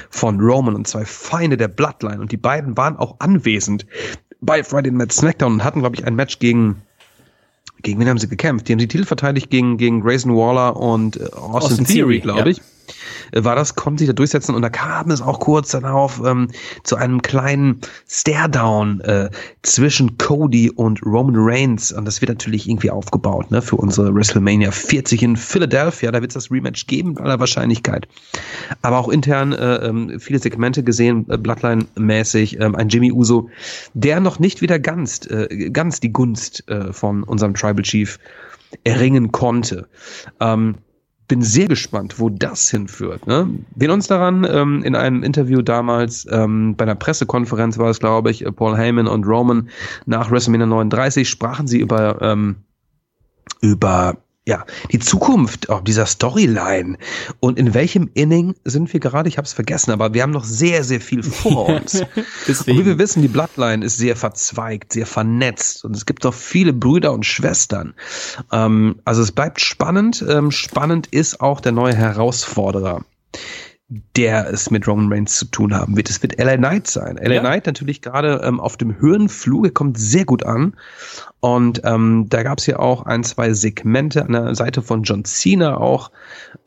[0.10, 2.22] von Roman und zwei Feinde der Bloodline.
[2.22, 3.86] Und die beiden waren auch anwesend
[4.40, 6.82] bei Friday Night SmackDown und hatten, glaube ich, ein Match gegen
[7.82, 8.68] gegen wen haben sie gekämpft?
[8.68, 12.52] Die haben die Titel verteidigt gegen, gegen Grayson Waller und äh, Austin, Austin Theory, glaube
[12.52, 12.58] ich.
[12.58, 12.64] Ja.
[13.32, 16.48] Äh, war das, konnten sich da durchsetzen und da kam es auch kurz darauf ähm,
[16.84, 19.30] zu einem kleinen Stare-Down äh,
[19.64, 24.72] zwischen Cody und Roman Reigns und das wird natürlich irgendwie aufgebaut ne, für unsere WrestleMania
[24.72, 28.08] 40 in Philadelphia, da wird es das Rematch geben, aller Wahrscheinlichkeit.
[28.82, 33.50] Aber auch intern äh, ähm, viele Segmente gesehen, äh, Bloodline-mäßig, äh, ein Jimmy Uso,
[33.94, 38.20] der noch nicht wieder ganz, äh, ganz die Gunst äh, von unserem Tribal Chief
[38.84, 39.88] erringen konnte.
[40.40, 40.76] Ähm,
[41.32, 43.26] bin sehr gespannt, wo das hinführt.
[43.26, 43.48] Ne?
[43.74, 48.32] Wir uns daran ähm, in einem Interview damals ähm, bei einer Pressekonferenz war es, glaube
[48.32, 49.70] ich, Paul Heyman und Roman
[50.06, 52.58] nach WrestleMania 39 sprachen sie über ähm,
[53.62, 54.18] über
[54.48, 56.98] ja, die Zukunft auch dieser Storyline
[57.40, 59.30] und in welchem Inning sind wir gerade?
[59.30, 62.02] Ich habe es vergessen, aber wir haben noch sehr, sehr viel vor uns.
[62.02, 66.34] und wie wir wissen, die Bloodline ist sehr verzweigt, sehr vernetzt und es gibt auch
[66.34, 67.94] viele Brüder und Schwestern.
[68.52, 70.26] Ähm, also es bleibt spannend.
[70.28, 73.04] Ähm, spannend ist auch der neue Herausforderer
[74.16, 76.10] der es mit Roman Reigns zu tun haben wird.
[76.10, 77.18] Es wird LA Knight sein.
[77.18, 77.40] LA ja.
[77.42, 80.76] Knight natürlich gerade ähm, auf dem Höhenflug, kommt sehr gut an.
[81.42, 85.26] Und ähm, da gab es ja auch ein, zwei Segmente an der Seite von John
[85.26, 86.12] Cena auch,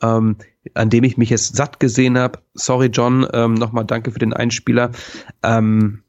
[0.03, 0.37] ähm,
[0.75, 2.41] an dem ich mich jetzt satt gesehen habe.
[2.53, 4.91] Sorry, John, ähm, nochmal danke für den Einspieler.
[5.43, 6.03] Ähm,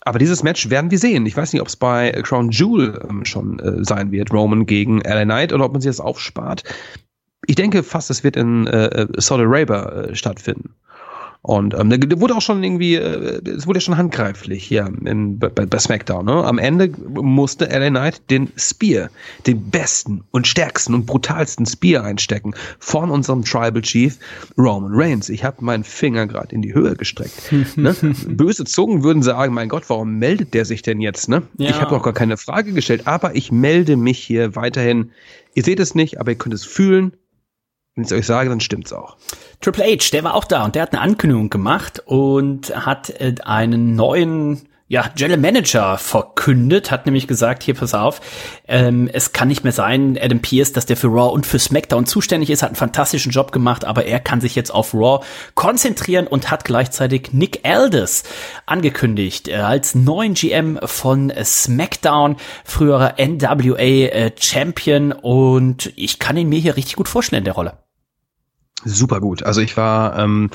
[0.00, 1.26] aber dieses Match werden wir sehen.
[1.26, 5.00] Ich weiß nicht, ob es bei Crown Jewel ähm, schon äh, sein wird, Roman gegen
[5.00, 6.62] LA Knight, oder ob man sich das aufspart.
[7.46, 10.74] Ich denke fast, es wird in äh, äh Saudi Arabia äh, stattfinden.
[11.46, 15.38] Und ähm, da wurde auch schon irgendwie, äh, es wurde ja schon handgreiflich hier in,
[15.38, 16.24] bei, bei SmackDown.
[16.24, 16.42] Ne?
[16.42, 19.10] Am Ende musste LA Knight den Spear,
[19.46, 24.18] den besten und stärksten und brutalsten Spear einstecken von unserem Tribal Chief
[24.56, 25.28] Roman Reigns.
[25.28, 27.52] Ich habe meinen Finger gerade in die Höhe gestreckt.
[27.76, 27.94] ne?
[28.26, 31.28] Böse Zungen würden sagen, mein Gott, warum meldet der sich denn jetzt?
[31.28, 31.42] Ne?
[31.58, 31.68] Ja.
[31.68, 35.10] Ich habe auch gar keine Frage gestellt, aber ich melde mich hier weiterhin.
[35.54, 37.12] Ihr seht es nicht, aber ihr könnt es fühlen
[37.94, 39.16] wenn ich es euch sage, dann stimmt's auch.
[39.60, 43.34] Triple H, der war auch da und der hat eine Ankündigung gemacht und hat äh,
[43.44, 48.20] einen neuen ja, General Manager verkündet, hat nämlich gesagt, hier pass auf,
[48.68, 52.06] ähm, es kann nicht mehr sein, Adam Pierce, dass der für Raw und für SmackDown
[52.06, 55.24] zuständig ist, hat einen fantastischen Job gemacht, aber er kann sich jetzt auf Raw
[55.56, 58.22] konzentrieren und hat gleichzeitig Nick Aldis
[58.66, 66.48] angekündigt äh, als neuen GM von SmackDown, früherer NWA äh, Champion und ich kann ihn
[66.48, 67.78] mir hier richtig gut vorstellen in der Rolle.
[68.84, 69.42] Super gut.
[69.42, 70.50] Also ich war, ähm,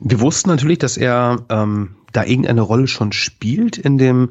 [0.00, 4.30] wir wussten natürlich, dass er ähm, da irgendeine Rolle schon spielt in dem,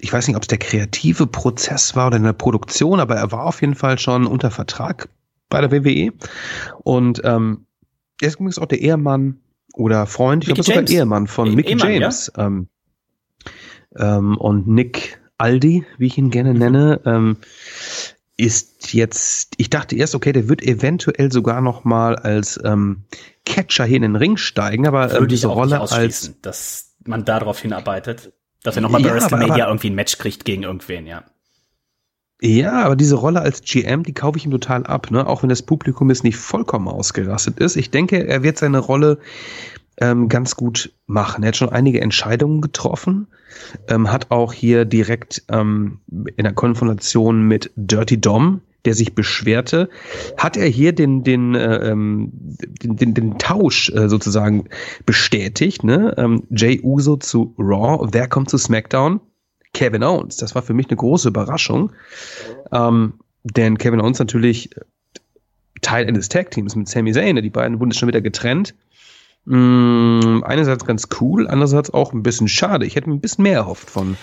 [0.00, 3.32] ich weiß nicht, ob es der kreative Prozess war oder in der Produktion, aber er
[3.32, 5.08] war auf jeden Fall schon unter Vertrag
[5.48, 6.12] bei der WWE.
[6.82, 7.66] Und ähm,
[8.20, 9.38] er ist übrigens auch der Ehemann
[9.72, 12.32] oder Freund, ich glaube sogar Ehemann von e Mickey Ehemann, James.
[12.36, 12.46] Ja?
[12.46, 12.68] Ähm,
[13.96, 16.58] ähm, und Nick Aldi, wie ich ihn gerne mhm.
[16.58, 17.36] nenne, ähm,
[18.36, 23.04] ist jetzt, ich dachte erst, okay, der wird eventuell sogar noch mal als ähm,
[23.44, 28.32] Catcher hier in den Ring steigen, aber ähm, diese Rolle als dass man darauf hinarbeitet,
[28.62, 31.24] dass er noch mal bei ja, WrestleMania irgendwie ein Match kriegt gegen irgendwen, ja.
[32.40, 35.26] Ja, aber diese Rolle als GM, die kaufe ich ihm total ab, ne?
[35.26, 37.76] Auch wenn das Publikum jetzt nicht vollkommen ausgerastet ist.
[37.76, 39.18] Ich denke, er wird seine Rolle
[39.98, 41.42] ähm, ganz gut machen.
[41.42, 43.28] Er hat schon einige Entscheidungen getroffen,
[43.88, 46.00] ähm, hat auch hier direkt ähm,
[46.36, 49.88] in der Konfrontation mit Dirty Dom, der sich beschwerte,
[50.36, 54.68] hat er hier den den äh, ähm, den, den, den Tausch äh, sozusagen
[55.06, 55.84] bestätigt.
[55.84, 56.14] Ne?
[56.16, 59.20] Ähm, Jay Uso zu Raw, wer kommt zu SmackDown?
[59.72, 60.36] Kevin Owens.
[60.36, 61.92] Das war für mich eine große Überraschung,
[62.72, 64.70] ähm, denn Kevin Owens natürlich
[65.82, 67.36] Teil eines Tag Teams mit Sami Zayn.
[67.36, 68.74] Die beiden wurden schon wieder getrennt.
[69.44, 72.86] Mh, mm, einerseits ganz cool, andererseits auch ein bisschen schade.
[72.86, 74.16] Ich hätte mir ein bisschen mehr erhofft von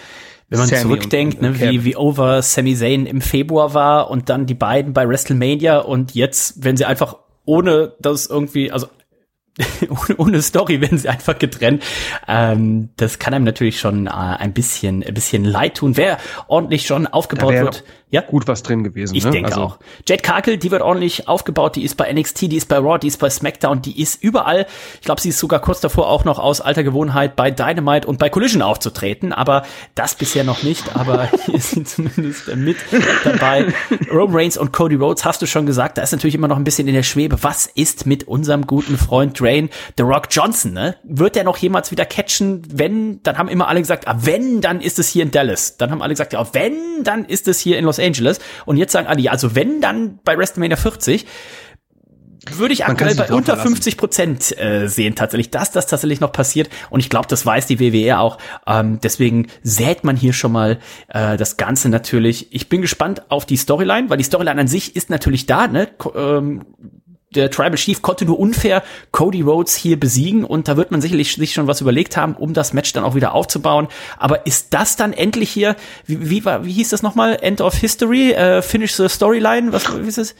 [0.52, 4.30] wenn man Sammy zurückdenkt, und, ne, wie, wie over Sami Zayn im Februar war und
[4.30, 8.88] dann die beiden bei WrestleMania und jetzt, wenn sie einfach ohne das irgendwie, also
[9.90, 11.84] ohne, ohne Story werden sie einfach getrennt.
[12.28, 15.96] Ähm, das kann einem natürlich schon äh, ein bisschen, ein bisschen leid tun.
[15.96, 18.22] Wer ordentlich schon aufgebaut wird, ja?
[18.22, 19.16] gut was drin gewesen.
[19.16, 19.32] Ich ne?
[19.32, 19.80] denke also, auch.
[20.08, 23.08] Jade Cargill, die wird ordentlich aufgebaut, die ist bei NXT, die ist bei Raw, die
[23.08, 24.68] ist bei SmackDown, die ist überall.
[24.96, 28.20] Ich glaube, sie ist sogar kurz davor auch noch aus alter Gewohnheit bei Dynamite und
[28.20, 29.64] bei Collision aufzutreten, aber
[29.96, 32.78] das bisher noch nicht, aber hier sie zumindest mit
[33.24, 33.74] dabei.
[34.12, 36.64] Roman Reigns und Cody Rhodes, hast du schon gesagt, da ist natürlich immer noch ein
[36.64, 37.42] bisschen in der Schwebe.
[37.42, 40.98] Was ist mit unserem guten Freund Drain, The Rock Johnson, ne?
[41.04, 42.62] Wird er noch jemals wieder catchen?
[42.72, 45.78] Wenn, dann haben immer alle gesagt, ah, wenn, dann ist es hier in Dallas.
[45.78, 48.40] Dann haben alle gesagt, ja, wenn, dann ist es hier in Los Angeles.
[48.66, 51.26] Und jetzt sagen alle, ja, also wenn, dann bei WrestleMania 40
[52.50, 53.76] würde ich aktuell bei unter verlassen.
[53.76, 56.70] 50 Prozent äh, sehen tatsächlich, dass das tatsächlich noch passiert.
[56.90, 58.40] Und ich glaube, das weiß die WWE auch.
[58.66, 62.54] Ähm, deswegen sät man hier schon mal äh, das Ganze natürlich.
[62.54, 65.68] Ich bin gespannt auf die Storyline, weil die Storyline an sich ist natürlich da.
[65.68, 65.90] Ne?
[66.16, 66.66] Ähm,
[67.36, 71.34] der Tribal Chief konnte nur unfair Cody Rhodes hier besiegen und da wird man sicherlich
[71.34, 73.88] sich schon was überlegt haben, um das Match dann auch wieder aufzubauen.
[74.18, 77.38] Aber ist das dann endlich hier, wie, wie, war, wie hieß das nochmal?
[77.42, 78.32] End of History?
[78.32, 79.72] Äh, finish the Storyline?
[79.72, 80.36] Was wie ist es?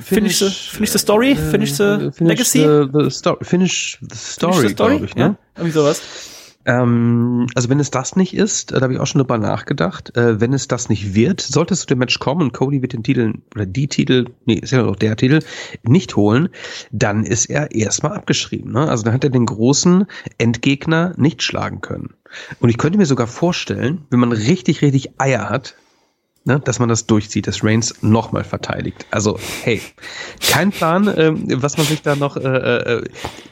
[0.00, 1.34] Finish, the, finish the Story?
[1.34, 2.58] Finish the äh, finish Legacy?
[2.58, 4.94] The, the story, finish the story, finish the Story?
[4.94, 5.14] glaube ich.
[5.16, 5.22] Ne?
[5.22, 6.02] Ja, irgendwie sowas.
[6.70, 10.16] Ähm, also wenn es das nicht ist, äh, da habe ich auch schon drüber nachgedacht,
[10.16, 12.92] äh, wenn es das nicht wird, sollte es zu dem Match kommen und Cody wird
[12.92, 15.40] den Titel, oder die Titel, nee, ist ja noch der Titel,
[15.82, 16.48] nicht holen,
[16.92, 18.72] dann ist er erstmal abgeschrieben.
[18.72, 18.88] Ne?
[18.88, 20.06] Also dann hat er den großen
[20.38, 22.14] Endgegner nicht schlagen können.
[22.60, 25.74] Und ich könnte mir sogar vorstellen, wenn man richtig, richtig Eier hat,
[26.44, 29.06] ne, dass man das durchzieht, dass Reigns nochmal verteidigt.
[29.10, 29.80] Also, hey,
[30.48, 33.04] kein Plan, ähm, was man sich da noch, äh, äh,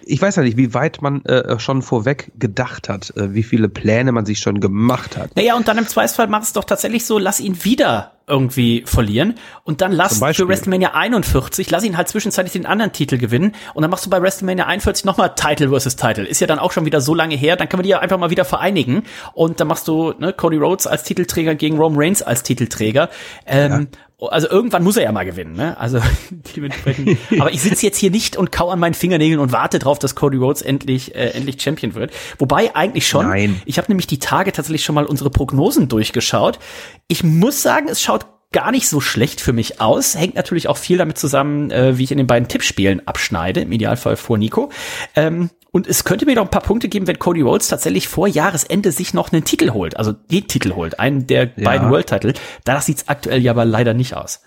[0.05, 3.69] ich weiß ja nicht, wie weit man äh, schon vorweg gedacht hat, äh, wie viele
[3.69, 5.37] Pläne man sich schon gemacht hat.
[5.37, 9.35] Naja, und dann im Zweifelsfall mach es doch tatsächlich so, lass ihn wieder irgendwie verlieren.
[9.65, 13.55] Und dann lass für WrestleMania 41, lass ihn halt zwischenzeitlich den anderen Titel gewinnen.
[13.75, 16.27] Und dann machst du bei WrestleMania 41 nochmal Title versus Title.
[16.27, 18.19] Ist ja dann auch schon wieder so lange her, dann können wir die ja einfach
[18.19, 19.05] mal wieder vereinigen.
[19.35, 23.11] Und dann machst du ne, Cody Rhodes als Titelträger gegen Roman Reigns als Titelträger.
[23.47, 23.89] Ähm,
[24.21, 25.79] Also irgendwann muss er ja mal gewinnen, ne?
[25.79, 26.01] Also
[26.57, 27.19] dementsprechend.
[27.39, 30.17] Aber ich sitze jetzt hier nicht und kau an meinen Fingernägeln und warte drauf, dass
[30.17, 32.13] Cody Rhodes endlich äh, endlich Champion wird.
[32.39, 33.29] Wobei eigentlich schon.
[33.29, 33.63] Nein.
[33.65, 36.59] Ich habe nämlich die Tage tatsächlich schon mal unsere Prognosen durchgeschaut.
[37.07, 40.17] Ich muss sagen, es schaut gar nicht so schlecht für mich aus.
[40.17, 43.61] Hängt natürlich auch viel damit zusammen, äh, wie ich in den beiden Tippspielen abschneide.
[43.61, 44.71] Im Idealfall vor Nico.
[45.15, 48.27] Ähm, und es könnte mir noch ein paar Punkte geben, wenn Cody Rhodes tatsächlich vor
[48.27, 49.97] Jahresende sich noch einen Titel holt.
[49.97, 52.33] Also den Titel holt, einen der beiden World-Titel.
[52.65, 54.41] Da sieht's aktuell ja aber leider nicht aus.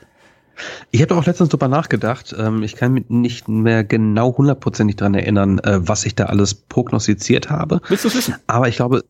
[0.92, 2.36] Ich habe auch letztens drüber nachgedacht.
[2.38, 6.54] Ähm, ich kann mich nicht mehr genau hundertprozentig dran erinnern, äh, was ich da alles
[6.54, 7.82] prognostiziert habe.
[7.88, 8.36] Willst du es wissen?
[8.48, 9.04] Aber ich glaube,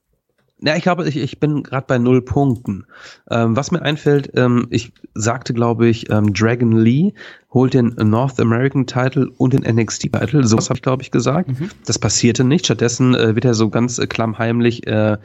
[0.63, 2.85] ja, ich glaube, ich, ich bin gerade bei null Punkten.
[3.29, 7.13] Ähm, was mir einfällt, ähm, ich sagte, glaube ich, ähm, Dragon Lee
[7.51, 10.45] holt den North American Title und den NXT Title.
[10.45, 11.49] Sowas habe ich, glaube ich, gesagt.
[11.49, 11.69] Mhm.
[11.85, 12.65] Das passierte nicht.
[12.65, 15.17] Stattdessen äh, wird er so ganz äh, klammheimlich äh,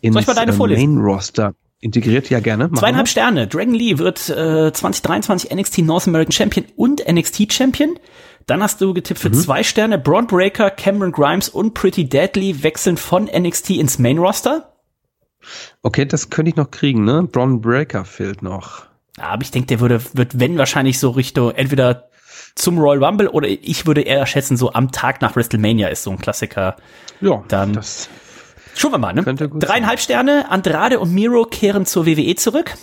[0.00, 0.46] ins äh?
[0.46, 2.30] Main Roster integriert.
[2.30, 2.64] Ja, gerne.
[2.64, 3.10] Machen Zweieinhalb wir.
[3.10, 3.46] Sterne.
[3.46, 7.98] Dragon Lee wird äh, 2023 NXT North American Champion und NXT Champion.
[8.46, 9.98] Dann hast du getippt für zwei Sterne.
[9.98, 14.72] Braun Breaker, Cameron Grimes und Pretty Deadly wechseln von NXT ins Main Roster.
[15.82, 17.22] Okay, das könnte ich noch kriegen, ne?
[17.22, 18.86] Braun Breaker fehlt noch.
[19.18, 22.08] Aber ich denke, der würde, wird, wenn wahrscheinlich so Richtung entweder
[22.54, 26.10] zum Royal Rumble oder ich würde eher schätzen, so am Tag nach WrestleMania ist so
[26.10, 26.76] ein Klassiker.
[27.20, 28.08] Ja, Dann- das
[28.76, 29.24] Schauen wir mal, ne?
[29.24, 30.48] Dreieinhalb Sterne.
[30.50, 32.74] Andrade und Miro kehren zur WWE zurück.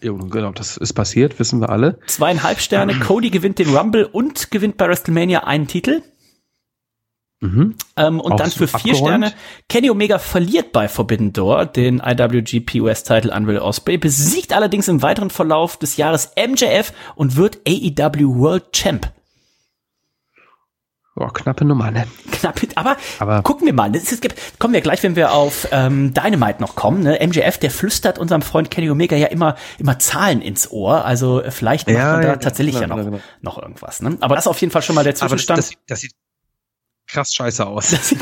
[0.00, 1.98] Ja, genau, das ist passiert, wissen wir alle.
[2.06, 2.94] Zweieinhalb Sterne.
[3.06, 6.02] Cody gewinnt den Rumble und gewinnt bei WrestleMania einen Titel.
[7.42, 7.74] Mhm.
[7.96, 8.98] Ähm, und Auch dann für vier abgeräumt?
[8.98, 9.32] Sterne.
[9.68, 15.02] Kenny Omega verliert bei Forbidden Door den IWGP US-Title an Will Ospreay, besiegt allerdings im
[15.02, 19.10] weiteren Verlauf des Jahres MJF und wird AEW World Champ.
[21.14, 22.06] Oh, knappe Nummer, ne?
[22.30, 23.90] Knapp, aber, Aber- gucken wir mal.
[23.92, 24.26] Das ist,
[24.58, 27.02] kommen wir gleich, wenn wir auf ähm, Dynamite noch kommen.
[27.02, 27.18] Ne?
[27.26, 31.04] MJF, der flüstert unserem Freund Kenny Omega ja immer immer Zahlen ins Ohr.
[31.04, 33.22] Also äh, vielleicht macht Ja, man da ja, tatsächlich genau, ja noch, genau, genau.
[33.42, 34.00] noch irgendwas.
[34.00, 34.16] Ne?
[34.20, 35.58] Aber das ist auf jeden Fall schon mal der Aber das, Zwischenstand.
[35.58, 36.12] das, das sieht
[37.06, 37.90] krass scheiße aus.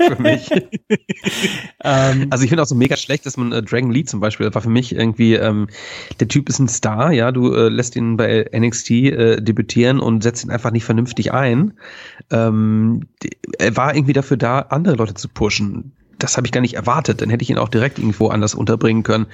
[0.06, 0.50] für mich.
[1.84, 4.46] ähm, Also ich finde auch so mega schlecht, dass man äh, Dragon Lee zum Beispiel,
[4.46, 5.68] das war für mich irgendwie, ähm,
[6.18, 10.22] der Typ ist ein Star, ja, du äh, lässt ihn bei NXT äh, debütieren und
[10.22, 11.74] setzt ihn einfach nicht vernünftig ein.
[12.30, 13.08] Ähm,
[13.58, 15.92] er war irgendwie dafür da, andere Leute zu pushen.
[16.22, 17.20] Das habe ich gar nicht erwartet.
[17.20, 19.26] Dann hätte ich ihn auch direkt irgendwo anders unterbringen können.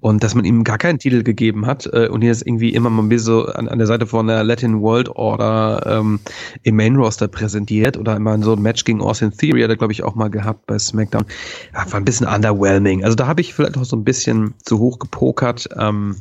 [0.00, 3.02] Und dass man ihm gar keinen Titel gegeben hat äh, und jetzt irgendwie immer mal
[3.02, 6.20] ein bisschen so an, an der Seite von der Latin World Order ähm,
[6.62, 9.92] im Main Roster präsentiert oder immer so ein Match gegen Austin Theory hat er, glaube
[9.92, 11.24] ich, auch mal gehabt bei SmackDown.
[11.72, 13.04] Ja, war ein bisschen underwhelming.
[13.04, 15.68] Also da habe ich vielleicht auch so ein bisschen zu hoch gepokert.
[15.76, 16.16] Ähm,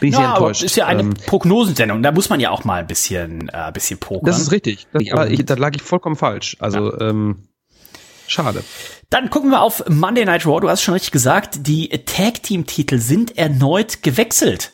[0.00, 0.62] bin ich ja, sehr aber enttäuscht.
[0.62, 2.02] ist ja eine ähm, Prognosensendung.
[2.02, 4.26] Da muss man ja auch mal ein bisschen, äh, ein bisschen pokern.
[4.26, 4.86] das ist richtig.
[4.92, 6.56] Das, aber ich, da lag ich vollkommen falsch.
[6.60, 7.48] Also ähm,
[8.26, 8.64] Schade.
[9.10, 10.60] Dann gucken wir auf Monday Night Raw.
[10.60, 14.72] Du hast schon richtig gesagt, die Tag Team Titel sind erneut gewechselt.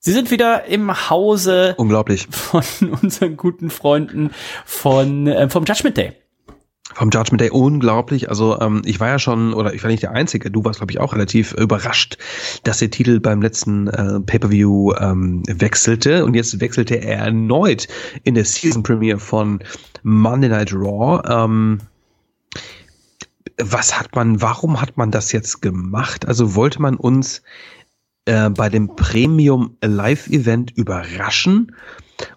[0.00, 2.26] Sie sind wieder im Hause Unglaublich.
[2.30, 2.62] von
[3.02, 4.32] unseren guten Freunden
[4.66, 6.12] von äh, vom Judgment Day.
[6.92, 8.28] Vom Judgment Day unglaublich.
[8.28, 10.92] Also ähm, ich war ja schon, oder ich war nicht der Einzige, du warst, glaube
[10.92, 12.18] ich, auch relativ überrascht,
[12.64, 16.24] dass der Titel beim letzten äh, Pay-Per-View ähm, wechselte.
[16.26, 17.88] Und jetzt wechselte er erneut
[18.24, 19.60] in der Season Premiere von
[20.02, 21.22] Monday Night Raw.
[21.26, 21.80] Ähm,
[23.58, 26.26] was hat man, warum hat man das jetzt gemacht?
[26.26, 27.42] Also wollte man uns
[28.24, 31.74] äh, bei dem Premium Live Event überraschen?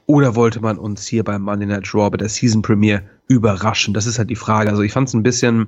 [0.05, 3.93] Oder wollte man uns hier beim Monday Night Raw bei der Season Premiere überraschen?
[3.93, 4.69] Das ist halt die Frage.
[4.69, 5.67] Also ich fand es ein bisschen,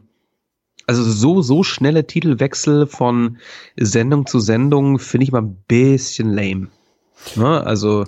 [0.88, 3.38] also so, so schnelle Titelwechsel von
[3.76, 6.68] Sendung zu Sendung finde ich mal ein bisschen lame.
[7.36, 7.64] Ne?
[7.64, 8.06] Also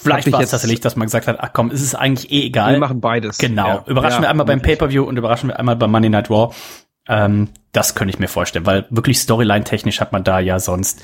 [0.00, 2.72] Vielleicht war es tatsächlich, dass man gesagt hat, ach komm, ist es eigentlich eh egal.
[2.72, 3.38] Wir machen beides.
[3.38, 3.66] Genau.
[3.66, 3.84] Ja.
[3.86, 4.60] Überraschen Ja, wir einmal beim.
[4.60, 6.54] Pay-Per-View und überraschen wir einmal beim Monday Night Raw.
[7.08, 11.02] Ähm, das könnte ich mir vorstellen, weil wirklich Storyline-technisch hat man da ja sonst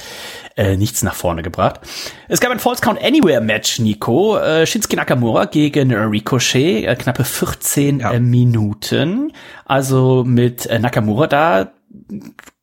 [0.56, 1.80] äh, nichts nach vorne gebracht.
[2.28, 4.38] Es gab ein False Count Anywhere Match, Nico.
[4.38, 8.12] Äh, Shinsuke Nakamura gegen Ricochet, äh, knappe 14 Ja.
[8.12, 9.32] äh, Minuten.
[9.66, 11.72] Also mit äh, Nakamura da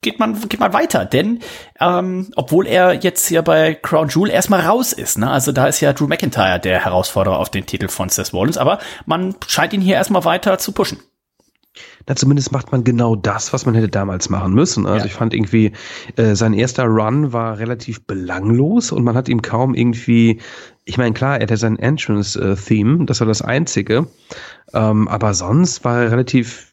[0.02, 1.40] geht man geht man weiter, denn
[1.80, 5.30] ähm, obwohl er jetzt hier bei Crown Jewel erstmal raus ist, ne?
[5.30, 8.80] Also da ist ja Drew McIntyre der Herausforderer auf den Titel von Seth Rollins, aber
[9.06, 11.00] man scheint ihn hier erstmal weiter zu pushen.
[12.10, 14.88] Na, zumindest macht man genau das, was man hätte damals machen müssen.
[14.88, 15.06] Also Ja.
[15.06, 15.72] ich fand irgendwie,
[16.16, 20.42] äh, sein erster Run war relativ belanglos und man hat ihm kaum irgendwie,
[20.86, 24.08] ich meine, klar, er hatte sein Entrance-Theme, das war das einzige,
[24.74, 26.69] ähm, aber sonst war er relativ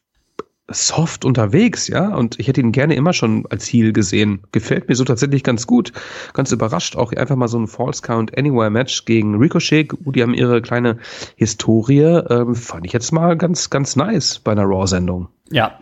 [0.68, 4.42] soft unterwegs, ja, und ich hätte ihn gerne immer schon als Heel gesehen.
[4.50, 5.92] Gefällt mir so tatsächlich ganz gut.
[6.32, 9.92] Ganz überrascht auch einfach mal so ein False Count Anywhere Match gegen Ricochet.
[10.00, 10.98] Die haben ihre kleine
[11.36, 12.00] Historie.
[12.00, 15.28] Ähm, fand ich jetzt mal ganz, ganz nice bei einer Raw-Sendung.
[15.50, 15.78] Ja,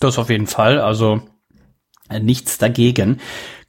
[0.00, 0.80] das auf jeden Fall.
[0.80, 1.22] Also
[2.10, 3.20] äh, nichts dagegen.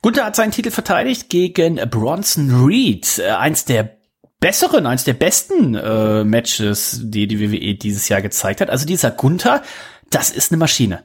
[0.01, 3.97] Gunther hat seinen Titel verteidigt gegen Bronson Reed, äh, eins der
[4.39, 8.69] besseren, eins der besten äh, Matches, die die WWE dieses Jahr gezeigt hat.
[8.69, 9.63] Also dieser Gunther,
[10.09, 11.03] das ist eine Maschine.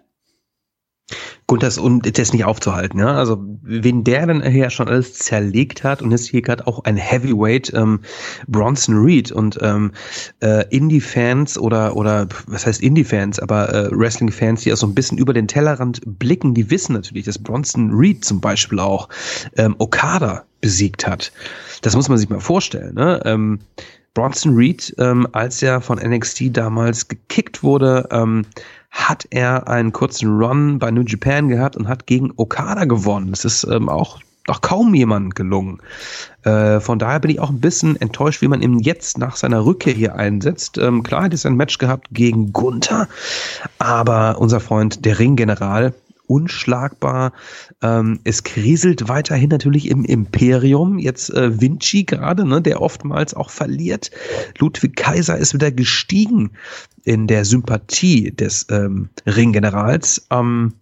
[1.47, 3.15] Gut, das und ist nicht aufzuhalten, ja.
[3.15, 6.97] Also wen der dann hier schon alles zerlegt hat und ist hier gerade auch ein
[6.97, 8.01] Heavyweight ähm,
[8.49, 9.93] Bronson Reed und ähm,
[10.41, 15.19] äh, Indie-Fans oder oder was heißt Indie-Fans, aber äh, Wrestling-Fans, die auch so ein bisschen
[15.19, 19.09] über den Tellerrand blicken, die wissen natürlich, dass Bronson Reed zum Beispiel auch
[19.57, 21.33] ähm, Okada besiegt hat.
[21.83, 23.21] Das muss man sich mal vorstellen, ne?
[23.25, 23.59] Ähm,
[24.15, 28.45] Bronson Reed, ähm, als er von NXT damals gekickt wurde, ähm,
[28.93, 33.31] hat er einen kurzen Run bei New Japan gehabt und hat gegen Okada gewonnen.
[33.31, 35.79] Das ist ähm, auch noch kaum jemand gelungen.
[36.43, 39.65] Äh, von daher bin ich auch ein bisschen enttäuscht, wie man ihn jetzt nach seiner
[39.65, 40.79] Rückkehr hier einsetzt.
[40.79, 43.09] Ähm, klar, hat es ein Match gehabt gegen Gunther,
[43.79, 45.95] aber unser Freund, der Ringgeneral,
[46.27, 47.33] unschlagbar.
[47.83, 50.99] Ähm, es kriselt weiterhin natürlich im Imperium.
[50.99, 54.11] Jetzt äh, Vinci gerade, ne, der oftmals auch verliert.
[54.59, 56.53] Ludwig Kaiser ist wieder gestiegen
[57.05, 60.27] in der Sympathie des ähm, Ringgenerals.
[60.31, 60.75] Ähm,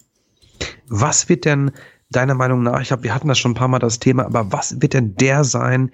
[0.89, 1.71] was wird denn
[2.11, 4.53] deiner Meinung nach, ich glaube, wir hatten das schon ein paar Mal das Thema, aber
[4.53, 5.91] was wird denn der sein,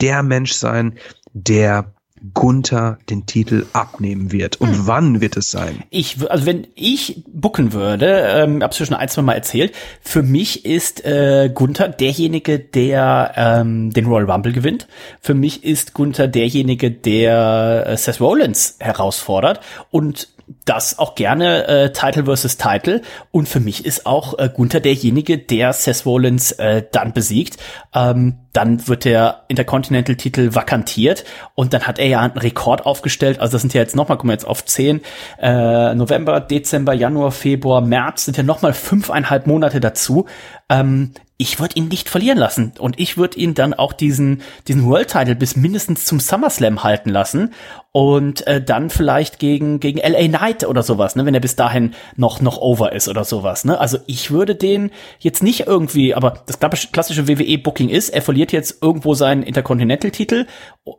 [0.00, 0.94] der Mensch sein,
[1.32, 1.92] der
[2.34, 4.60] Gunther den Titel abnehmen wird?
[4.60, 5.82] Und wann wird es sein?
[5.90, 10.22] Ich, also wenn ich bucken würde, ähm, hab's ja schon ein, zwei Mal erzählt, für
[10.22, 14.88] mich ist äh, Gunther derjenige, der ähm, den Royal Rumble gewinnt.
[15.20, 20.28] Für mich ist Gunther derjenige, der äh, Seth Rollins herausfordert und
[20.64, 23.02] das auch gerne äh, Title versus Title.
[23.30, 27.56] Und für mich ist auch äh, Gunther derjenige, der Seth Rollins äh, dann besiegt.
[27.94, 33.40] Ähm, dann wird der Intercontinental-Titel vakantiert und dann hat er ja einen Rekord aufgestellt.
[33.40, 35.00] Also das sind ja jetzt nochmal, kommen wir jetzt auf 10,
[35.40, 40.26] äh, November, Dezember, Januar, Februar, März sind ja nochmal fünfeinhalb Monate dazu.
[40.68, 44.84] Ähm, ich würde ihn nicht verlieren lassen und ich würde ihn dann auch diesen diesen
[44.84, 47.54] World Title bis mindestens zum SummerSlam halten lassen
[47.98, 51.94] und äh, dann vielleicht gegen gegen LA Knight oder sowas, ne, wenn er bis dahin
[52.14, 53.80] noch noch over ist oder sowas, ne?
[53.80, 58.52] Also ich würde den jetzt nicht irgendwie, aber das klassische- WWE Booking ist, er verliert
[58.52, 60.46] jetzt irgendwo seinen Intercontinental Titel,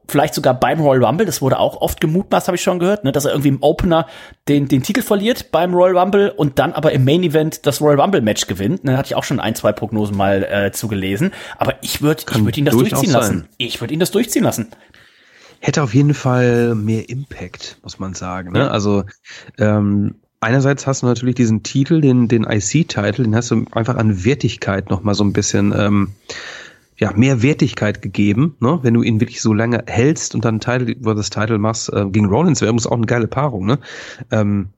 [0.10, 3.14] vielleicht sogar beim Royal Rumble, das wurde auch oft gemutmaßt, habe ich schon gehört, ne,
[3.14, 4.06] dass er irgendwie im Opener
[4.50, 8.02] den den Titel verliert beim Royal Rumble und dann aber im Main Event das Royal
[8.02, 8.84] Rumble Match gewinnt.
[8.84, 12.44] Ne, hatte ich auch schon ein, zwei Prognosen mal äh, zugelesen, aber ich würde ich
[12.44, 13.38] würde ihn das durchziehen lassen.
[13.40, 13.48] sein.
[13.58, 14.68] Ich würde ihn das durchziehen lassen.
[15.60, 18.52] Hätte auf jeden Fall mehr Impact, muss man sagen.
[18.52, 18.70] Ne?
[18.72, 19.04] Also
[19.58, 24.24] ähm, einerseits hast du natürlich diesen Titel, den, den IC-Titel, den hast du einfach an
[24.24, 26.12] Wertigkeit noch mal so ein bisschen ähm,
[26.98, 28.80] ja, mehr Wertigkeit gegeben, ne?
[28.82, 32.26] wenn du ihn wirklich so lange hältst und dann Title versus Title machst äh, gegen
[32.26, 33.80] Rollins, wäre übrigens auch eine geile Paarung, ne?
[34.32, 34.70] Ähm,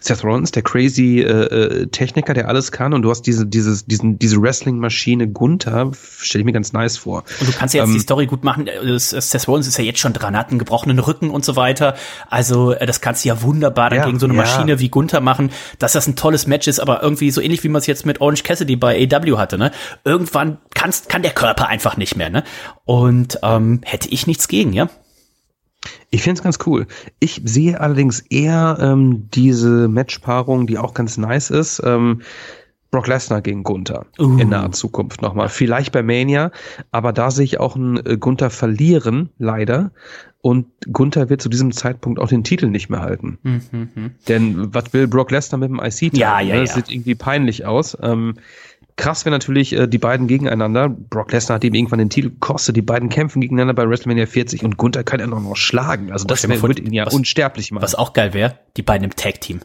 [0.00, 3.86] Seth Rollins, der crazy äh, äh, Techniker, der alles kann, und du hast diese, dieses,
[3.86, 7.24] diesen, diese Wrestling-Maschine Gunther, stelle ich mir ganz nice vor.
[7.40, 8.68] Und du kannst ja jetzt ähm, die Story gut machen.
[8.98, 11.94] Seth Rollins ist ja jetzt schon dran, hat einen gebrochenen Rücken und so weiter.
[12.28, 14.42] Also äh, das kannst du ja wunderbar dann ja, gegen so eine ja.
[14.42, 17.68] Maschine wie Gunther machen, dass das ein tolles Match ist, aber irgendwie so ähnlich wie
[17.68, 19.58] man es jetzt mit Orange Cassidy bei AW hatte.
[19.58, 19.72] Ne?
[20.04, 22.30] Irgendwann kannst, kann der Körper einfach nicht mehr.
[22.30, 22.44] Ne?
[22.84, 24.88] Und ähm, hätte ich nichts gegen, ja.
[26.10, 26.86] Ich finde es ganz cool.
[27.20, 31.82] Ich sehe allerdings eher ähm, diese Matchpaarung, die auch ganz nice ist.
[31.84, 32.22] Ähm,
[32.90, 34.38] Brock Lesnar gegen Gunther uh.
[34.38, 35.48] in naher Zukunft nochmal.
[35.48, 36.50] Vielleicht bei Mania,
[36.90, 39.90] aber da sehe ich auch einen äh, Gunther verlieren, leider.
[40.40, 43.38] Und Gunther wird zu diesem Zeitpunkt auch den Titel nicht mehr halten.
[43.42, 44.12] Mhm.
[44.28, 46.16] Denn was will Brock Lesnar mit dem IC-Titel?
[46.16, 46.60] Ja, ja, ne?
[46.60, 46.64] ja.
[46.64, 47.98] Das sieht irgendwie peinlich aus.
[48.00, 48.34] Ähm,
[48.98, 50.88] Krass wäre natürlich äh, die beiden gegeneinander.
[50.88, 52.76] Brock Lesnar hat ihm irgendwann den Titel gekostet.
[52.76, 56.10] Die beiden kämpfen gegeneinander bei WrestleMania 40 und Gunther kann er noch, noch schlagen.
[56.10, 57.84] Also das wär, würde ihn ja was, unsterblich machen.
[57.84, 59.60] Was auch geil wäre, die beiden im Tag-Team.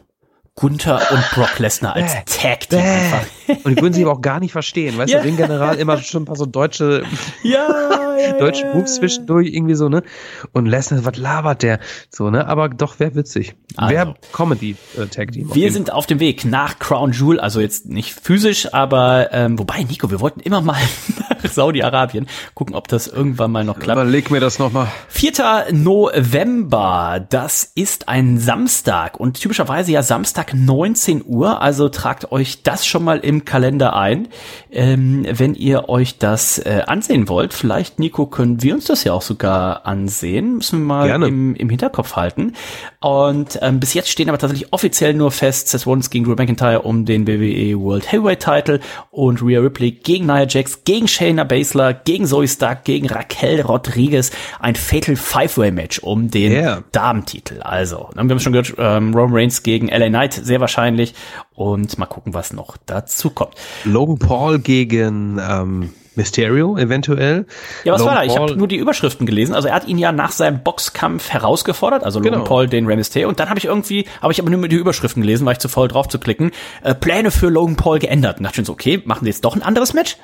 [0.56, 3.26] Gunther und Brock Lesnar als Tag Team einfach.
[3.64, 5.24] Und die würden sich aber auch gar nicht verstehen, weißt du, yeah.
[5.24, 7.02] Ringgeneral immer schon ein paar so deutsche,
[7.42, 10.04] ja, ja, deutsche Moves zwischendurch irgendwie so, ne?
[10.52, 11.80] Und Lesnar, was labert der?
[12.08, 12.46] So, ne?
[12.46, 13.56] Aber doch, wäre witzig.
[13.76, 15.52] Also, wäre Comedy äh, Tag Team.
[15.52, 19.82] Wir sind auf dem Weg nach Crown Jewel, also jetzt nicht physisch, aber ähm, wobei,
[19.82, 20.80] Nico, wir wollten immer mal
[21.18, 24.00] nach Saudi-Arabien gucken, ob das irgendwann mal noch klappt.
[24.00, 24.86] Überleg mir das nochmal.
[25.08, 25.72] 4.
[25.72, 32.62] November, das ist ein Samstag und typischerweise ja Samstag Samstag 19 Uhr, also tragt euch
[32.62, 34.28] das schon mal im Kalender ein,
[34.70, 37.54] ähm, wenn ihr euch das äh, ansehen wollt.
[37.54, 40.56] Vielleicht, Nico, können wir uns das ja auch sogar ansehen.
[40.56, 42.54] Müssen wir mal im, im Hinterkopf halten.
[43.00, 46.82] Und ähm, bis jetzt stehen aber tatsächlich offiziell nur fest Seth Rollins gegen Drew McIntyre
[46.82, 48.80] um den WWE World Heavyweight Title
[49.10, 54.30] und Rhea Ripley gegen Nia Jax, gegen Shayna Baszler, gegen Zoe Stark, gegen Raquel Rodriguez.
[54.58, 56.82] Ein Fatal Five-Way Match um den yeah.
[56.92, 57.62] Damentitel.
[57.62, 61.14] Also, wir haben schon gehört, ähm, Roman Reigns gegen LA Knight sehr wahrscheinlich.
[61.54, 63.54] Und mal gucken, was noch dazu kommt.
[63.84, 67.46] Logan Paul gegen ähm, Mysterio eventuell.
[67.84, 68.30] Ja, was Logan war da?
[68.30, 69.54] Ich habe nur die Überschriften gelesen.
[69.54, 72.44] Also er hat ihn ja nach seinem Boxkampf herausgefordert, also Logan genau.
[72.44, 73.28] Paul den Rey Mysterio.
[73.28, 75.68] Und dann habe ich irgendwie, habe ich aber nur die Überschriften gelesen, war ich zu
[75.68, 76.52] voll drauf zu klicken.
[76.82, 78.38] Äh, Pläne für Logan Paul geändert.
[78.38, 80.16] Und dachte schon so, okay, machen die jetzt doch ein anderes Match?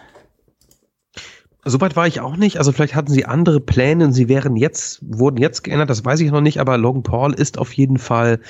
[1.62, 2.56] Soweit war ich auch nicht.
[2.56, 6.20] Also vielleicht hatten sie andere Pläne und sie wären jetzt, wurden jetzt geändert, das weiß
[6.20, 8.40] ich noch nicht, aber Logan Paul ist auf jeden Fall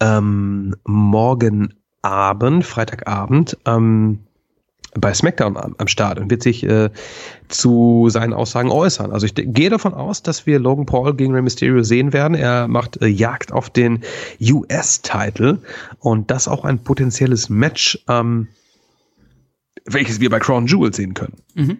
[0.00, 4.20] ähm, morgen Abend, Freitagabend, ähm,
[4.98, 6.90] bei SmackDown am, am Start und wird sich äh,
[7.48, 9.12] zu seinen Aussagen äußern.
[9.12, 12.34] Also ich gehe davon aus, dass wir Logan Paul gegen Rey Mysterio sehen werden.
[12.34, 14.02] Er macht äh, Jagd auf den
[14.40, 15.60] US-Title
[15.98, 18.48] und das auch ein potenzielles Match, ähm,
[19.84, 21.34] welches wir bei Crown Jewel sehen können.
[21.54, 21.78] Mhm.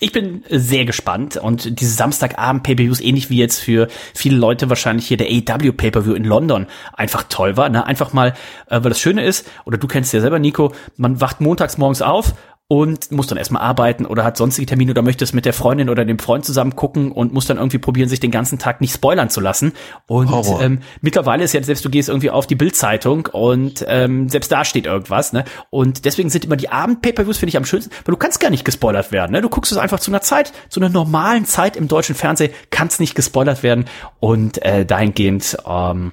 [0.00, 5.06] Ich bin sehr gespannt und diese Samstagabend Pay-per-Views ähnlich wie jetzt für viele Leute wahrscheinlich
[5.06, 7.86] hier der AEW Pay-per-View in London einfach toll war, ne?
[7.86, 8.34] Einfach mal,
[8.68, 12.02] äh, weil das Schöne ist, oder du kennst ja selber Nico, man wacht montags morgens
[12.02, 12.34] auf
[12.72, 15.90] und muss dann erstmal arbeiten oder hat sonstige Termine oder möchte es mit der Freundin
[15.90, 18.94] oder dem Freund zusammen gucken und muss dann irgendwie probieren, sich den ganzen Tag nicht
[18.94, 19.74] spoilern zu lassen.
[20.06, 24.50] Und ähm, mittlerweile ist ja selbst, du gehst irgendwie auf die Bildzeitung und ähm, selbst
[24.50, 25.34] da steht irgendwas.
[25.34, 25.44] Ne?
[25.68, 28.64] Und deswegen sind immer die Abend-Pay-Per-Views, finde ich, am schönsten, weil du kannst gar nicht
[28.64, 29.32] gespoilert werden.
[29.32, 29.42] Ne?
[29.42, 33.00] Du guckst es einfach zu einer Zeit, zu einer normalen Zeit im deutschen Fernsehen, kannst
[33.00, 33.84] nicht gespoilert werden.
[34.18, 36.12] Und äh, dahingehend ähm,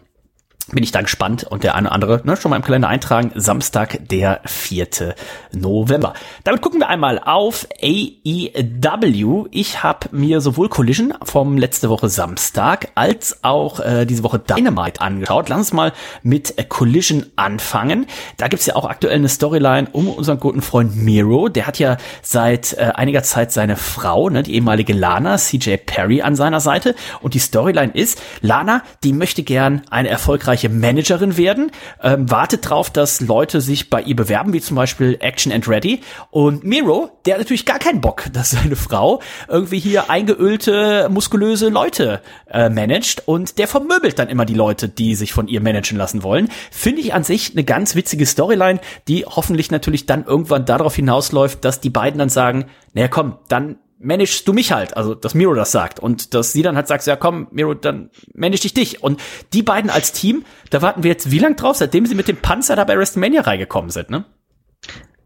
[0.70, 3.32] bin ich da gespannt und der eine oder andere ne, schon mal im Kalender eintragen.
[3.36, 5.16] Samstag, der 4.
[5.52, 6.14] November.
[6.44, 9.48] Damit gucken wir einmal auf AEW.
[9.52, 15.02] Ich habe mir sowohl Collision vom letzte Woche Samstag als auch äh, diese Woche Dynamite
[15.02, 15.50] angeschaut.
[15.50, 15.94] Lass uns mal
[16.24, 18.06] mit Collision anfangen.
[18.38, 21.50] Da gibt's ja auch aktuell eine Storyline um unseren guten Freund Miro.
[21.50, 26.22] Der hat ja seit äh, einiger Zeit seine Frau, ne, die ehemalige Lana, CJ Perry,
[26.22, 26.96] an seiner Seite.
[27.22, 31.72] Und die Storyline ist, Lana, die möchte gern eine erfolgreiche erfolgreiche Managerin werden,
[32.04, 36.02] ähm, wartet drauf, dass Leute sich bei ihr bewerben, wie zum Beispiel Action and Ready.
[36.32, 41.70] Und Miro, der hat natürlich gar keinen Bock, dass seine Frau irgendwie hier eingeölte, muskulöse
[41.70, 45.98] Leute äh, managt und der vermöbelt dann immer die Leute, die sich von ihr managen
[45.98, 46.50] lassen wollen.
[46.72, 51.64] Finde ich an sich eine ganz witzige Storyline, die hoffentlich natürlich dann irgendwann darauf hinausläuft,
[51.64, 55.54] dass die beiden dann sagen, naja komm, dann managst du mich halt, also dass Miro
[55.54, 59.04] das sagt und dass sie dann halt sagt, ja komm, Miro, dann manage ich dich.
[59.04, 59.22] Und
[59.54, 62.38] die beiden als Team, da warten wir jetzt wie lang drauf, seitdem sie mit dem
[62.38, 64.26] Panzer da bei WrestleMania reingekommen sind, ne?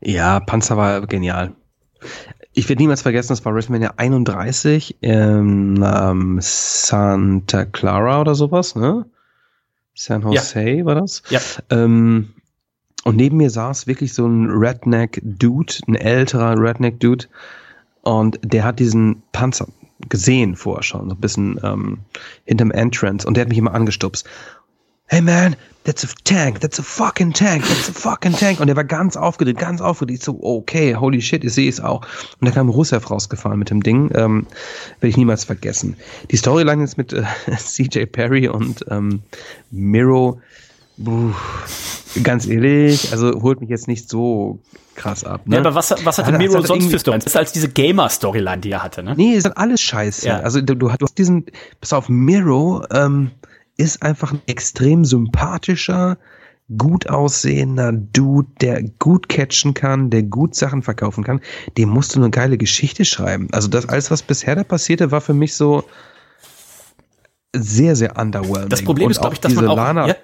[0.01, 1.53] Ja, Panzer war genial.
[2.51, 9.05] Ich werde niemals vergessen, das war WrestleMania 31 in ähm, Santa Clara oder sowas, ne?
[9.95, 10.85] San Jose ja.
[10.85, 11.21] war das?
[11.29, 11.39] Ja.
[11.69, 12.33] Ähm,
[13.03, 17.25] und neben mir saß wirklich so ein Redneck-Dude, ein älterer Redneck-Dude,
[18.03, 19.67] und der hat diesen Panzer
[20.09, 21.99] gesehen vorher schon, so ein bisschen ähm,
[22.45, 23.25] hinterm Entrance.
[23.27, 24.27] Und der hat mich immer angestupst.
[25.13, 28.59] hey man, that's a tank, that's a fucking tank, that's a fucking tank.
[28.59, 30.17] Und er war ganz aufgedreht, ganz aufgedreht.
[30.17, 32.01] Ich so, okay, holy shit, ich sehe es auch.
[32.39, 34.09] Und da kam Rusev rausgefahren mit dem Ding.
[34.15, 34.47] Ähm,
[34.99, 35.97] Werde ich niemals vergessen.
[36.31, 37.23] Die Storyline ist mit äh,
[37.57, 39.21] CJ Perry und ähm,
[39.69, 40.41] Miro.
[41.03, 41.33] Puh,
[42.21, 44.59] ganz ehrlich, also holt mich jetzt nicht so
[44.95, 45.41] krass ab.
[45.47, 45.55] Ne?
[45.55, 47.23] Ja, aber was, was hatte Hat- Miro hat sonst für Storylines?
[47.25, 49.13] Das ist als diese Gamer-Storyline, die er hatte, ne?
[49.17, 50.27] Nee, ist halt alles scheiße.
[50.27, 50.39] Ja.
[50.41, 51.45] Also du, du hast diesen,
[51.81, 53.31] pass auf, Miro ähm,
[53.77, 56.17] ist einfach ein extrem sympathischer,
[56.77, 61.41] gut aussehender Dude, der gut catchen kann, der gut Sachen verkaufen kann.
[61.77, 63.47] Dem musst du eine geile Geschichte schreiben.
[63.51, 65.83] Also das alles, was bisher da passierte, war für mich so
[67.55, 68.69] sehr, sehr underwhelming.
[68.69, 70.15] Das Problem Und ist, glaub auch ich, dass man auch- Lana ja?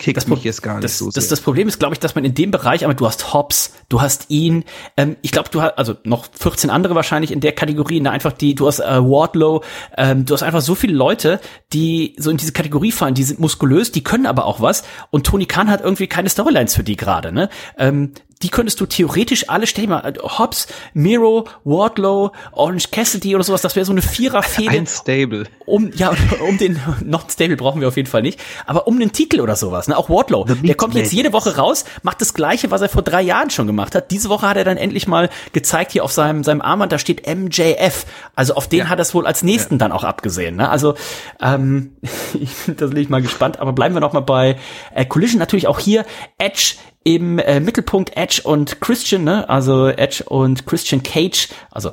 [0.00, 1.28] Kickt Das mich jetzt gar nicht das, so das, sehr.
[1.28, 4.00] das Problem ist, glaube ich, dass man in dem Bereich, aber du hast Hobbs, du
[4.00, 4.64] hast ihn,
[4.96, 8.32] ähm, ich glaube, du hast, also noch 14 andere wahrscheinlich in der Kategorie, ne, einfach
[8.32, 9.62] die, du hast äh, Wardlow,
[9.98, 11.38] ähm, du hast einfach so viele Leute,
[11.74, 15.26] die so in diese Kategorie fallen, die sind muskulös, die können aber auch was und
[15.26, 17.50] Tony Khan hat irgendwie keine Storylines für die gerade, ne?
[17.76, 18.12] Ähm,
[18.42, 19.90] die könntest du theoretisch alle stellen.
[19.90, 24.86] Mal, äh, Hobbs, Miro, Wardlow, Orange Cassidy oder sowas, das wäre so eine Vierer-Fehde ein
[24.86, 25.44] Stable.
[25.66, 26.12] um ja
[26.48, 29.40] um den noch ein Stable brauchen wir auf jeden Fall nicht, aber um einen Titel
[29.40, 29.96] oder sowas, ne?
[29.96, 33.02] Auch Wardlow, The der kommt jetzt jede Woche raus, macht das gleiche, was er vor
[33.02, 34.10] drei Jahren schon gemacht hat.
[34.10, 37.26] Diese Woche hat er dann endlich mal gezeigt hier auf seinem seinem Armband, da steht
[37.26, 40.70] MJF, also auf den hat er es wohl als nächsten dann auch abgesehen, ne?
[40.70, 40.94] Also
[41.42, 41.96] ähm,
[42.34, 44.56] ich bin tatsächlich mal gespannt, aber bleiben wir noch mal bei
[44.94, 46.06] äh, Collision natürlich auch hier
[46.38, 49.48] Edge im äh, Mittelpunkt Edge und Christian, ne?
[49.48, 51.92] Also Edge und Christian Cage, also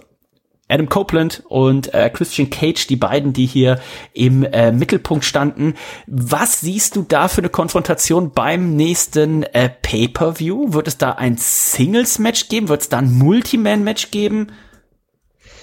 [0.70, 3.80] Adam Copeland und äh, Christian Cage, die beiden, die hier
[4.14, 5.76] im äh, Mittelpunkt standen.
[6.08, 10.74] Was siehst du da für eine Konfrontation beim nächsten äh, Pay-per-View?
[10.74, 12.68] Wird es da ein Singles-Match geben?
[12.68, 14.48] Wird es da ein Multiman-Match geben?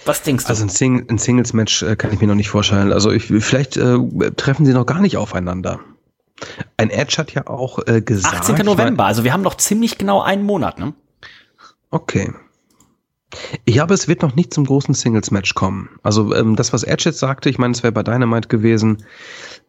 [0.07, 0.49] Was denkst du?
[0.49, 2.93] Also ein, Sing ein Singles-Match äh, kann ich mir noch nicht vorstellen.
[2.93, 3.99] Also ich, vielleicht äh,
[4.37, 5.81] treffen sie noch gar nicht aufeinander.
[6.77, 8.35] Ein Edge hat ja auch äh, gesagt.
[8.35, 8.57] 18.
[8.57, 10.95] ich November, also wir haben noch ziemlich genau einen Monat, ne?
[11.91, 12.33] Okay.
[13.65, 15.89] Ich glaube, es wird noch nicht zum großen Singles-Match kommen.
[16.03, 19.05] Also ähm, das, was Edge jetzt sagte, ich meine, es wäre bei Dynamite gewesen,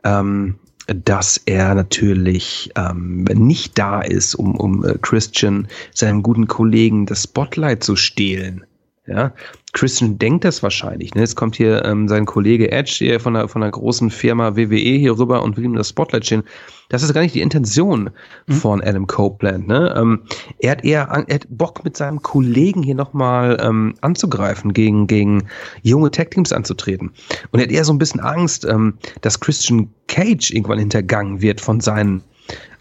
[0.03, 7.05] ähm, dass er natürlich ähm, nicht da ist, um, um äh, Christian, seinem guten Kollegen,
[7.05, 8.65] das Spotlight zu stehlen.
[9.07, 9.33] Ja,
[9.73, 11.13] Christian denkt das wahrscheinlich.
[11.13, 11.21] Ne?
[11.21, 14.75] Jetzt kommt hier ähm, sein Kollege Edge hier von der, von der großen Firma WWE
[14.97, 16.41] hier rüber und will ihm das Spotlight stehen.
[16.89, 18.09] Das ist gar nicht die Intention
[18.47, 19.67] von Adam Copeland.
[19.67, 19.93] Ne?
[19.95, 20.21] Ähm,
[20.57, 25.05] er hat eher an- er hat Bock mit seinem Kollegen hier nochmal ähm, anzugreifen, gegen,
[25.05, 25.43] gegen
[25.83, 27.11] junge Tag-Teams anzutreten.
[27.51, 31.61] Und er hat eher so ein bisschen Angst, ähm, dass Christian Cage irgendwann hintergangen wird
[31.61, 32.23] von seinen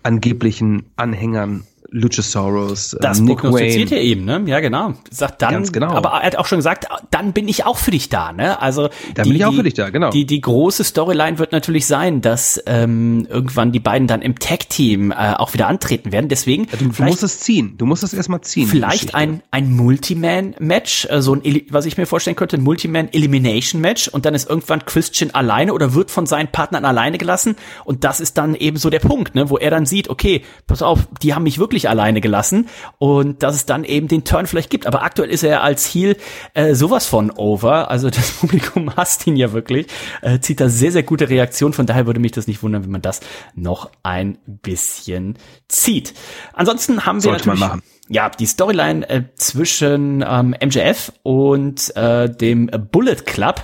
[0.04, 1.64] angeblichen Anhängern
[1.96, 4.00] Luchasaurus, Das ähm, Nick prognostiziert Wayne.
[4.00, 4.42] er eben, ne?
[4.46, 4.94] Ja, genau.
[5.10, 5.92] Sagt dann, Ganz genau.
[5.92, 8.60] aber er hat auch schon gesagt, dann bin ich auch für dich da, ne?
[8.60, 10.10] Also Dann bin ich auch für dich da, genau.
[10.10, 15.12] Die, die große Storyline wird natürlich sein, dass ähm, irgendwann die beiden dann im Tag-Team
[15.12, 16.28] äh, auch wieder antreten werden.
[16.28, 17.74] Deswegen Du, du musst es ziehen.
[17.78, 18.64] Du musst es erstmal ziehen.
[18.64, 24.08] die vielleicht ein, ein Multiman-Match, äh, so ein, was ich mir vorstellen könnte, ein Multiman-Elimination-Match
[24.08, 28.18] und dann ist irgendwann Christian alleine oder wird von seinen Partnern alleine gelassen und das
[28.20, 31.34] ist dann eben so der Punkt, ne, wo er dann sieht, okay, pass auf, die
[31.34, 32.68] haben mich wirklich alleine gelassen
[32.98, 34.86] und dass es dann eben den Turn vielleicht gibt.
[34.86, 36.16] Aber aktuell ist er als Heel
[36.54, 39.86] äh, sowas von over, also das Publikum hasst ihn ja wirklich,
[40.22, 42.90] äh, zieht da sehr, sehr gute Reaktion, von daher würde mich das nicht wundern, wenn
[42.90, 43.20] man das
[43.54, 45.36] noch ein bisschen
[45.68, 46.14] zieht.
[46.52, 47.82] Ansonsten haben wir Sollte man natürlich machen.
[48.08, 53.62] ja, die Storyline äh, zwischen ähm, MJF und äh, dem Bullet Club.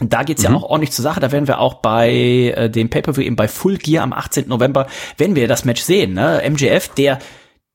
[0.00, 0.48] Da geht's Mhm.
[0.50, 1.20] ja auch ordentlich zur Sache.
[1.20, 2.10] Da werden wir auch bei
[2.56, 4.48] äh, dem Pay-Per-View eben bei Full Gear am 18.
[4.48, 4.86] November,
[5.16, 6.14] werden wir das Match sehen.
[6.14, 6.42] Ne?
[6.48, 7.18] MJF, der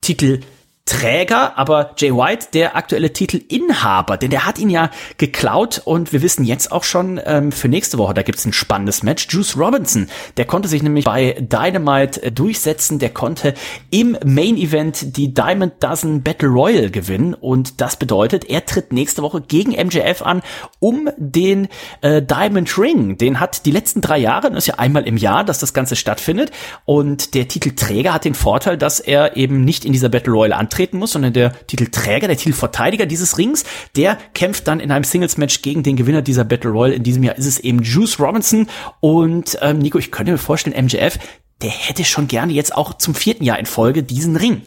[0.01, 0.41] Titel
[0.87, 6.21] Träger, aber Jay White der aktuelle Titelinhaber, denn der hat ihn ja geklaut und wir
[6.21, 9.27] wissen jetzt auch schon ähm, für nächste Woche, da gibt's ein spannendes Match.
[9.29, 10.07] Juice Robinson,
[10.37, 13.53] der konnte sich nämlich bei Dynamite äh, durchsetzen, der konnte
[13.91, 19.21] im Main Event die Diamond Dozen Battle Royal gewinnen und das bedeutet, er tritt nächste
[19.21, 20.41] Woche gegen MJF an,
[20.79, 21.67] um den
[22.01, 23.17] äh, Diamond Ring.
[23.17, 25.97] Den hat die letzten drei Jahre, das ist ja einmal im Jahr, dass das Ganze
[25.97, 26.51] stattfindet
[26.85, 30.99] und der Titelträger hat den Vorteil, dass er eben nicht in dieser Battle Royal antreten
[30.99, 33.65] muss, sondern der Titelträger, der Titelverteidiger dieses Rings,
[33.95, 36.93] der kämpft dann in einem Singles-Match gegen den Gewinner dieser Battle Royal.
[36.93, 38.67] In diesem Jahr ist es eben Juice Robinson
[38.99, 41.17] und ähm, Nico, ich könnte mir vorstellen, MJF,
[41.63, 44.61] der hätte schon gerne jetzt auch zum vierten Jahr in Folge diesen Ring.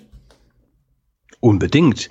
[1.41, 2.11] Unbedingt.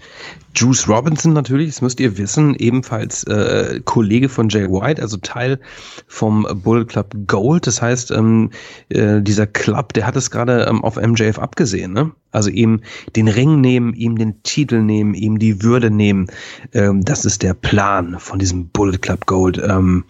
[0.55, 5.59] Juice Robinson natürlich, das müsst ihr wissen, ebenfalls äh, Kollege von Jay White, also Teil
[6.07, 7.67] vom Bullet Club Gold.
[7.67, 8.49] Das heißt, ähm,
[8.89, 11.93] äh, dieser Club, der hat es gerade ähm, auf MJF abgesehen.
[11.93, 12.11] Ne?
[12.31, 12.81] Also ihm
[13.15, 16.25] den Ring nehmen, ihm den Titel nehmen, ihm die Würde nehmen.
[16.73, 19.61] Ähm, das ist der Plan von diesem Bullet Club Gold.
[19.63, 20.05] Ähm,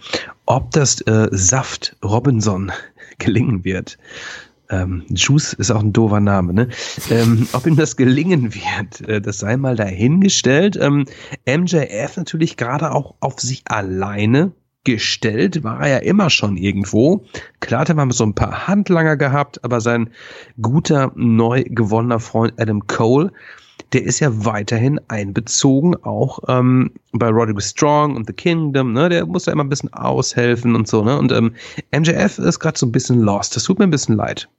[0.45, 2.71] ob das äh, Saft Robinson
[3.17, 3.97] gelingen wird,
[4.69, 6.69] ähm, Juice ist auch ein doofer Name, ne?
[7.09, 10.77] Ähm, ob ihm das gelingen wird, äh, das sei mal dahingestellt.
[10.81, 11.05] Ähm,
[11.47, 14.51] MJF natürlich gerade auch auf sich alleine
[14.85, 17.25] gestellt, war er ja immer schon irgendwo.
[17.59, 20.09] Klar hat er mal so ein paar Handlanger gehabt, aber sein
[20.61, 23.31] guter, neu gewonnener Freund Adam Cole,
[23.93, 29.09] der ist ja weiterhin einbezogen, auch ähm, bei Roderick Strong und The Kingdom, ne?
[29.09, 31.17] Der muss ja immer ein bisschen aushelfen und so, ne?
[31.17, 31.55] Und ähm,
[31.91, 33.55] MJF ist gerade so ein bisschen lost.
[33.55, 34.49] Das tut mir ein bisschen leid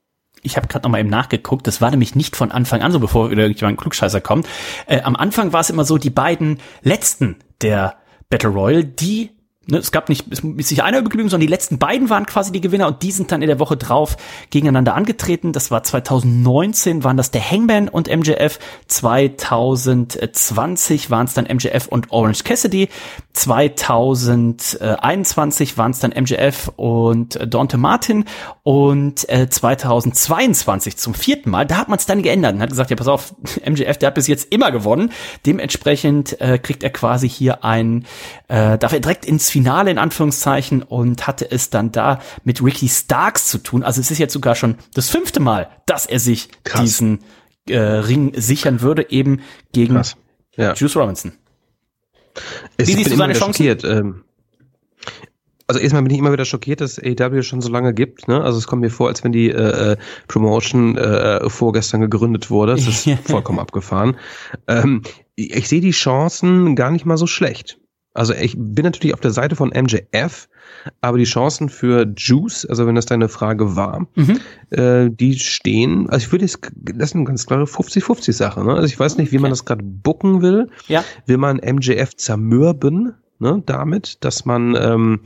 [0.43, 3.01] ich habe gerade noch mal eben nachgeguckt, das war nämlich nicht von Anfang an so,
[3.01, 4.49] bevor wieder irgendjemand Klugscheißer kommt.
[4.87, 7.97] Äh, am Anfang war es immer so, die beiden letzten der
[8.29, 9.31] Battle Royal, die
[9.67, 12.51] Ne, es gab nicht, es ist nicht einer geblieben, sondern die letzten beiden waren quasi
[12.51, 14.17] die Gewinner und die sind dann in der Woche drauf
[14.49, 15.53] gegeneinander angetreten.
[15.53, 18.59] Das war 2019 waren das der Hangman und MJF,
[18.89, 22.89] 2020 waren es dann MJF und Orange Cassidy,
[23.35, 28.25] 2021 waren es dann MJF und Dante Martin
[28.63, 32.89] und äh, 2022 zum vierten Mal, da hat man es dann geändert und hat gesagt,
[32.89, 33.35] ja pass auf,
[33.69, 35.13] MJF, der hat bis jetzt immer gewonnen.
[35.45, 38.07] Dementsprechend äh, kriegt er quasi hier ein,
[38.49, 42.89] äh, darf er direkt ins Finale in Anführungszeichen und hatte es dann da mit Ricky
[42.89, 43.83] Starks zu tun.
[43.83, 46.81] Also es ist jetzt sogar schon das fünfte Mal, dass er sich Krass.
[46.81, 47.21] diesen
[47.69, 49.41] äh, Ring sichern würde, eben
[49.73, 50.01] gegen
[50.57, 50.75] ja.
[50.75, 51.33] Juice Robinson.
[52.79, 53.67] Wie siehst du seine Chancen?
[53.85, 54.25] Ähm,
[55.67, 58.27] also erstmal bin ich immer wieder schockiert, dass AEW schon so lange gibt.
[58.27, 58.43] Ne?
[58.43, 59.97] Also es kommt mir vor, als wenn die äh, äh
[60.27, 62.75] Promotion äh, vorgestern gegründet wurde.
[62.75, 64.17] Das ist vollkommen abgefahren.
[64.67, 65.03] Ähm,
[65.37, 67.79] ich sehe die Chancen gar nicht mal so schlecht.
[68.13, 70.49] Also ich bin natürlich auf der Seite von MJF,
[71.01, 74.41] aber die Chancen für Juice, also wenn das deine Frage war, mhm.
[74.71, 78.65] äh, die stehen, also ich würde jetzt, das ist eine ganz klare 50-50-Sache.
[78.65, 78.75] Ne?
[78.75, 79.43] Also ich weiß nicht, wie okay.
[79.43, 80.69] man das gerade bucken will.
[80.89, 81.05] Ja.
[81.27, 85.21] Will man MJF zermürben, ne, damit, dass man ähm,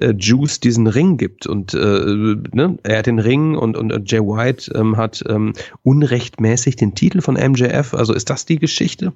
[0.00, 1.46] äh, Juice diesen Ring gibt.
[1.46, 5.52] Und äh, ne, er hat den Ring und, und äh, Jay White ähm, hat ähm,
[5.82, 7.94] unrechtmäßig den Titel von MJF.
[7.94, 9.12] Also ist das die Geschichte?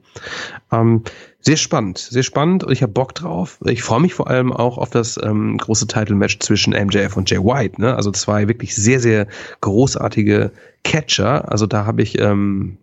[0.73, 1.03] Ähm,
[1.41, 3.59] sehr spannend, sehr spannend und ich habe Bock drauf.
[3.67, 7.39] Ich freue mich vor allem auch auf das ähm, große Title-Match zwischen MJF und Jay
[7.39, 7.81] White.
[7.81, 7.95] Ne?
[7.95, 9.27] Also zwei wirklich sehr, sehr
[9.61, 10.53] großartige
[10.85, 11.51] Catcher.
[11.51, 12.79] Also da habe ich ähm,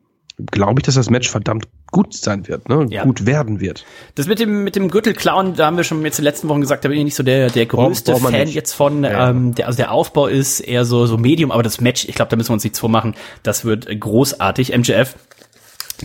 [0.51, 2.87] glaube ich, dass das Match verdammt gut sein wird, ne?
[2.89, 3.03] Ja.
[3.03, 3.85] gut werden wird.
[4.15, 6.61] Das mit dem mit dem Gürtelklauen, da haben wir schon jetzt in den letzten Wochen
[6.61, 8.53] gesagt, da bin ich nicht so der der größte Fan nicht.
[8.53, 9.03] jetzt von.
[9.03, 9.29] Ja.
[9.29, 12.29] Ähm, der, also der Aufbau ist eher so so Medium, aber das Match, ich glaube,
[12.29, 13.15] da müssen wir uns nichts vormachen.
[13.43, 14.75] Das wird großartig.
[14.75, 15.15] MJF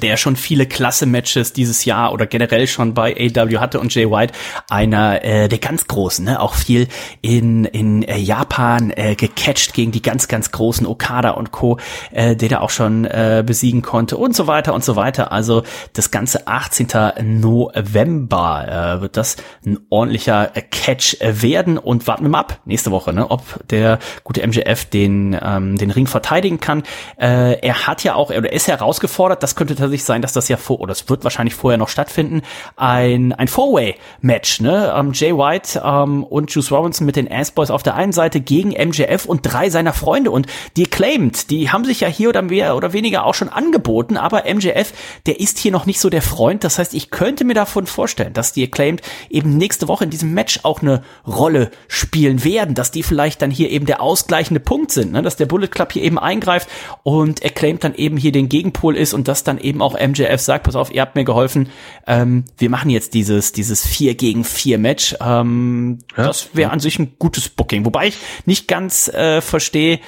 [0.03, 4.35] der schon viele Klasse-Matches dieses Jahr oder generell schon bei AW hatte und Jay White
[4.69, 6.41] einer äh, der ganz großen, ne?
[6.41, 6.89] auch viel
[7.23, 11.79] in in äh, Japan äh, gecatcht gegen die ganz ganz großen Okada und Co,
[12.13, 15.33] äh, der da auch schon äh, besiegen konnte und so weiter und so weiter.
[15.33, 17.41] Also das ganze 18.
[17.41, 22.61] November äh, wird das ein ordentlicher äh, Catch äh, werden und warten wir mal ab
[22.65, 23.31] nächste Woche, ne?
[23.31, 26.83] ob der gute MJF den ähm, den Ring verteidigen kann.
[27.19, 30.57] Äh, er hat ja auch, er ist herausgefordert, das könnte tatsächlich sein, dass das ja
[30.57, 32.43] vor, oder es wird wahrscheinlich vorher noch stattfinden,
[32.77, 34.95] ein, ein Four-Way-Match, ne?
[34.97, 38.71] Ähm, Jay White ähm, und Juice Robinson mit den Ass-Boys auf der einen Seite gegen
[38.71, 42.77] MJF und drei seiner Freunde und die Acclaimed, die haben sich ja hier oder mehr
[42.77, 44.93] oder weniger auch schon angeboten, aber MJF,
[45.27, 48.33] der ist hier noch nicht so der Freund, das heißt, ich könnte mir davon vorstellen,
[48.33, 52.91] dass die Acclaimed eben nächste Woche in diesem Match auch eine Rolle spielen werden, dass
[52.91, 55.23] die vielleicht dann hier eben der ausgleichende Punkt sind, ne?
[55.23, 56.69] dass der Bullet Club hier eben eingreift
[57.03, 60.41] und Acclaimed dann eben hier den Gegenpol ist und das dann eben eben auch MJF
[60.41, 61.69] sagt, pass auf, ihr habt mir geholfen,
[62.07, 65.15] ähm, wir machen jetzt dieses, dieses 4 gegen 4 Match.
[65.21, 67.85] Ähm, ja, das wäre an sich ein gutes Booking.
[67.85, 70.01] Wobei ich nicht ganz äh, verstehe,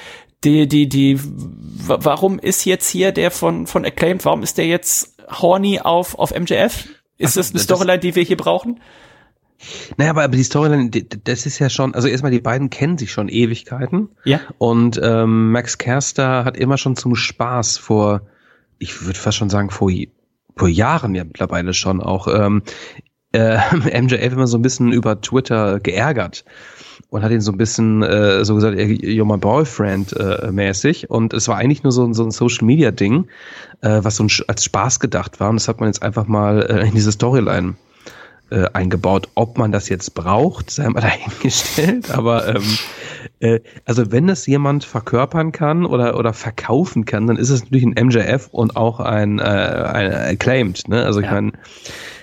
[0.43, 5.17] die, die, die, warum ist jetzt hier der von, von Acclaimed, warum ist der jetzt
[5.29, 6.87] horny auf, auf MJF?
[7.17, 8.79] Ist Ach, das eine Storyline, die wir hier brauchen?
[9.97, 13.11] Naja, aber, aber die Storyline, das ist ja schon, also erstmal die beiden kennen sich
[13.11, 14.09] schon Ewigkeiten.
[14.23, 14.39] Ja.
[14.57, 18.21] Und ähm, Max Kerster hat immer schon zum Spaß vor
[18.79, 19.91] ich würde fast schon sagen, vor,
[20.55, 22.63] vor Jahren ja mittlerweile schon auch ähm,
[23.31, 23.57] äh,
[24.01, 26.45] MJF immer so ein bisschen über Twitter geärgert
[27.09, 31.09] und hat ihn so ein bisschen äh, so gesagt, you're my boyfriend äh, mäßig.
[31.09, 33.27] Und es war eigentlich nur so, so ein Social Media Ding,
[33.81, 35.49] äh, was so ein, als Spaß gedacht war.
[35.49, 37.75] Und das hat man jetzt einfach mal äh, in diese Storyline
[38.51, 39.29] äh, eingebaut.
[39.35, 42.11] Ob man das jetzt braucht, sei mal dahingestellt.
[42.11, 42.77] Aber ähm,
[43.39, 47.85] äh, also wenn das jemand verkörpern kann oder oder verkaufen kann, dann ist es natürlich
[47.85, 50.87] ein MJF und auch ein, äh, ein Acclaimed.
[50.87, 51.03] Ne?
[51.03, 51.33] Also ich ja.
[51.33, 51.53] meine,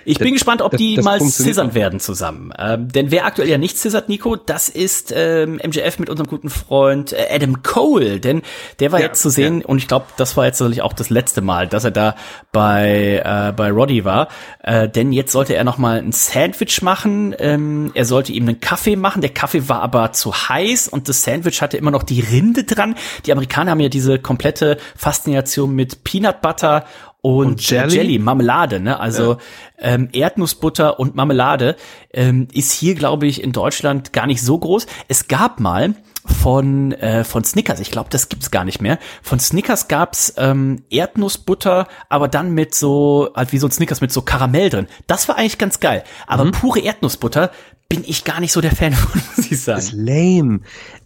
[0.07, 1.75] Ich bin Das- gespannt, ob das- die das mal auch.
[1.75, 2.53] werden zusammen.
[2.59, 6.49] Ähm, denn wer aktuell ja nicht scissert, Nico, das ist ähm, MJF mit unserem guten
[6.49, 8.21] Freund äh, Adam Cole.
[8.21, 8.43] Denn
[8.81, 11.11] der war Ja, jetzt zu sehen und ich glaube, das war jetzt natürlich auch das
[11.11, 12.15] letzte Mal, dass er da
[12.53, 14.29] bei, äh, bei Roddy war.
[14.63, 17.35] Äh, denn jetzt sollte er noch mal ein Sandwich machen.
[17.39, 19.21] Ähm, er sollte ihm einen Kaffee machen.
[19.23, 22.95] Der Kaffee war aber zu heiß und das Sandwich hatte immer noch die Rinde dran.
[23.27, 26.85] Die Amerikaner haben ja diese komplette Faszination mit Peanut Butter
[27.27, 27.97] und, Und Jelly?
[27.97, 29.01] Jelly, Marmelade, ne?
[29.01, 29.39] Also
[29.81, 31.75] ähm, Erdnussbutter und Marmelade
[32.13, 34.87] ähm, ist hier, glaube ich, in Deutschland gar nicht so groß.
[35.09, 39.01] Es gab mal von äh, von Snickers, ich glaube, das gibt's gar nicht mehr.
[39.23, 44.13] Von Snickers gab's ähm, Erdnussbutter, aber dann mit so halt wie so ein Snickers mit
[44.13, 44.87] so Karamell drin.
[45.09, 46.05] Das war eigentlich ganz geil.
[46.29, 47.51] Aber pure Erdnussbutter
[47.89, 50.05] bin ich gar nicht so der Fan von, muss ich Das ist sagen.
[50.05, 50.61] lame.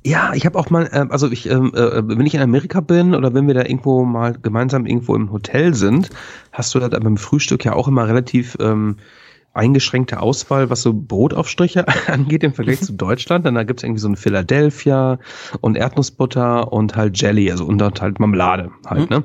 [0.05, 3.15] Ja, ich habe auch mal, ähm, also ich, ähm, äh, wenn ich in Amerika bin
[3.15, 6.11] oder wenn wir da irgendwo mal gemeinsam irgendwo im Hotel sind,
[6.53, 8.97] hast du da beim Frühstück ja auch immer relativ ähm,
[9.53, 13.47] eingeschränkte Auswahl, was so Brotaufstriche angeht im Vergleich zu Deutschland.
[13.47, 15.19] Dann da gibt's irgendwie so ein Philadelphia
[15.61, 19.25] und Erdnussbutter und halt Jelly, also und halt Marmelade halt, ne?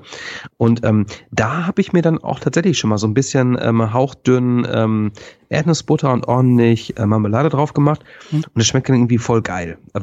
[0.58, 3.94] Und ähm, da habe ich mir dann auch tatsächlich schon mal so ein bisschen ähm,
[3.94, 5.12] hauchdünn ähm,
[5.50, 8.04] Erdnussbutter und ordentlich äh, Marmelade drauf gemacht.
[8.32, 10.02] Und es schmeckt dann irgendwie voll geil, äh,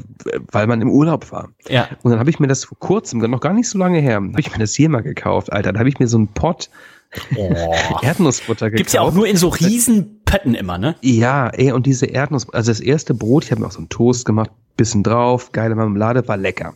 [0.51, 1.49] weil man im Urlaub war.
[1.69, 1.89] Ja.
[2.03, 4.41] Und dann habe ich mir das vor kurzem, noch gar nicht so lange her, habe
[4.41, 5.73] ich mir das hier mal gekauft, Alter.
[5.73, 6.71] Da habe ich mir so einen Pot
[8.03, 8.77] Erdnussbutter gekauft.
[8.79, 10.97] Gibt's ja auch nur in so riesen Pötten immer, ne?
[11.03, 13.89] Ja, ey, und diese Erdnuss, also das erste Brot, ich habe mir auch so einen
[13.89, 16.75] Toast gemacht, bisschen drauf, geile Marmelade, war lecker.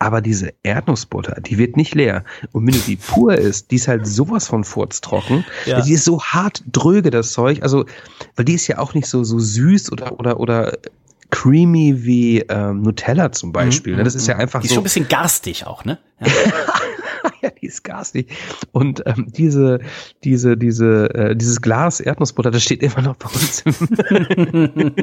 [0.00, 2.24] Aber diese Erdnussbutter, die wird nicht leer.
[2.52, 5.44] Und wenn du die pur isst, die ist halt sowas von furztrocken.
[5.64, 5.80] Ja.
[5.82, 7.62] Die ist so hart dröge, das Zeug.
[7.62, 7.84] Also,
[8.34, 10.76] weil die ist ja auch nicht so, so süß oder, oder, oder
[11.30, 13.94] creamy wie ähm, Nutella zum Beispiel.
[13.94, 14.02] ne?
[14.02, 14.74] Das ist ja einfach Mhm, Die ist so.
[14.74, 15.98] schon ein bisschen garstig auch, ne?
[16.20, 16.26] ja,
[17.62, 18.28] die ist garstig.
[18.72, 19.80] Und ähm, diese,
[20.24, 23.74] diese, diese, äh, dieses Glas Erdnussbutter, das steht immer noch bei uns im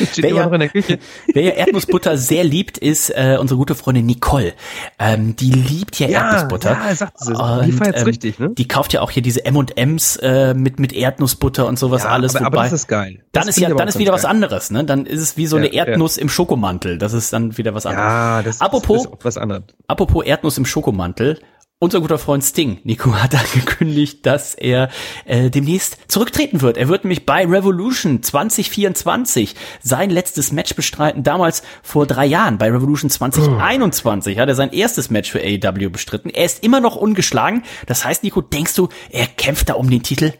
[0.00, 0.98] das steht Wer immer ja- noch in der Küche.
[1.32, 4.54] Wer ja Erdnussbutter sehr liebt, ist äh, unsere gute Freundin Nicole.
[4.98, 6.70] Ähm, die liebt ja, Ja, Erdnussbutter.
[6.88, 7.32] ja, sagt sie.
[7.66, 8.50] Die feiert's richtig, ne?
[8.56, 12.36] Die kauft ja auch hier diese M&M's äh, mit mit Erdnussbutter und sowas Ja, alles.
[12.36, 13.22] aber, aber wobei das ist geil.
[13.32, 14.30] dann Das ist ja aber dann ist wieder ganz was geil.
[14.36, 14.84] anderes, ne?
[14.84, 15.84] Dann ist es wie so eine Ja, ja.
[15.86, 16.98] Erdnuss im Schokomantel.
[16.98, 18.04] Das ist dann wieder was anderes.
[18.06, 19.62] Ja, das Apropos- ist auch was anderes.
[19.86, 21.37] Apropos Erdnuss im Schokomantel.
[21.80, 24.88] Unser guter Freund Sting, Nico, hat angekündigt, dass er
[25.26, 26.76] äh, demnächst zurücktreten wird.
[26.76, 31.22] Er wird nämlich bei Revolution 2024 sein letztes Match bestreiten.
[31.22, 36.30] Damals vor drei Jahren bei Revolution 2021 hat er sein erstes Match für AEW bestritten.
[36.30, 37.62] Er ist immer noch ungeschlagen.
[37.86, 40.32] Das heißt, Nico, denkst du, er kämpft da um den Titel?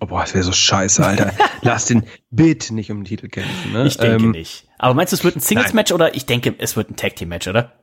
[0.00, 1.34] Oh, boah, das wäre so scheiße, Alter.
[1.60, 3.72] Lass den bitte nicht um den Titel kämpfen.
[3.74, 3.86] Ne?
[3.86, 4.66] Ich denke Ähm, nicht.
[4.78, 7.74] Aber meinst du, es wird ein Singles-Match oder ich denke, es wird ein Tag-Team-Match, oder?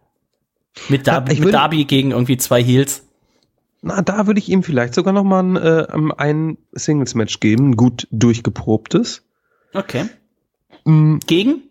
[0.89, 3.03] Mit, Darby, ich mit Darby gegen irgendwie zwei Heels.
[3.81, 7.75] Na, da würde ich ihm vielleicht sogar noch mal ein, äh, ein Singles-Match geben, ein
[7.75, 9.23] gut durchgeprobtes.
[9.73, 10.05] Okay.
[10.85, 11.63] Mm, Gegen?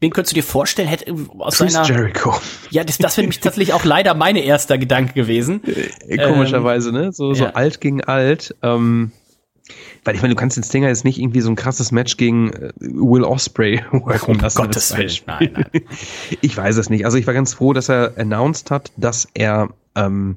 [0.00, 1.86] Wen könntest du dir vorstellen, hätte aus Chris seiner.
[1.86, 2.34] Jericho.
[2.70, 5.62] Ja, das, das wäre nämlich tatsächlich auch leider mein erster Gedanke gewesen.
[6.06, 7.12] Äh, Komischerweise, ne?
[7.12, 7.50] So, so ja.
[7.50, 8.54] alt gegen alt.
[8.62, 9.12] Ähm,
[10.04, 12.52] weil ich meine, du kannst den Stinger jetzt nicht irgendwie so ein krasses Match gegen
[12.52, 14.58] äh, Will Osprey Um lassen.
[14.58, 15.10] Gottes Das Willen.
[15.26, 15.82] Nein, nein.
[16.40, 17.04] Ich weiß es nicht.
[17.04, 20.36] Also ich war ganz froh, dass er announced hat, dass er ähm,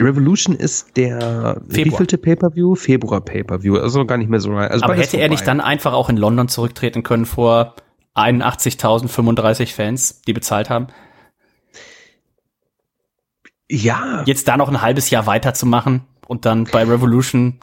[0.00, 2.74] Revolution ist der wievielte Pay-Per-View?
[2.74, 3.78] Februar Pay-Per-View.
[3.78, 4.70] Also gar nicht mehr so rein.
[4.70, 7.74] Also Aber hätte er nicht dann einfach auch in London zurücktreten können vor
[8.14, 10.88] 81.035 Fans, die bezahlt haben?
[13.70, 17.58] Ja, Jetzt da noch ein halbes Jahr weiterzumachen und dann bei Revolution.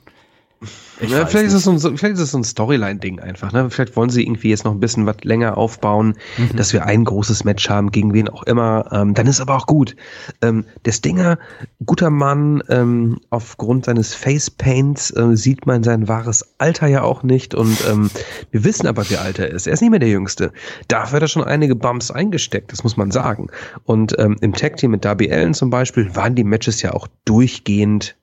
[1.02, 3.52] Ja vielleicht, ist es so ein, vielleicht ist es so ein Storyline-Ding einfach.
[3.52, 3.70] Ne?
[3.70, 6.56] Vielleicht wollen sie irgendwie jetzt noch ein bisschen was länger aufbauen, Mhm.
[6.56, 8.90] dass wir ein großes Match haben, gegen wen auch immer.
[8.92, 9.96] Ähm, dann ist aber auch gut.
[10.42, 11.38] Ähm, der Stinger,
[11.86, 17.56] guter Mann, ähm, aufgrund seines Face-Paints äh, sieht man sein wahres Alter ja auch nicht.
[17.56, 18.10] Und ähm,
[18.52, 19.68] wir wissen aber, wie alt er ist.
[19.68, 20.52] Er ist nicht mehr der Jüngste.
[20.88, 23.48] Dafür hat er schon einige Bumps eingesteckt, das muss man sagen.
[23.84, 28.16] Und ähm, im Tag-Team mit Darby Allen zum Beispiel waren die Matches ja auch durchgehend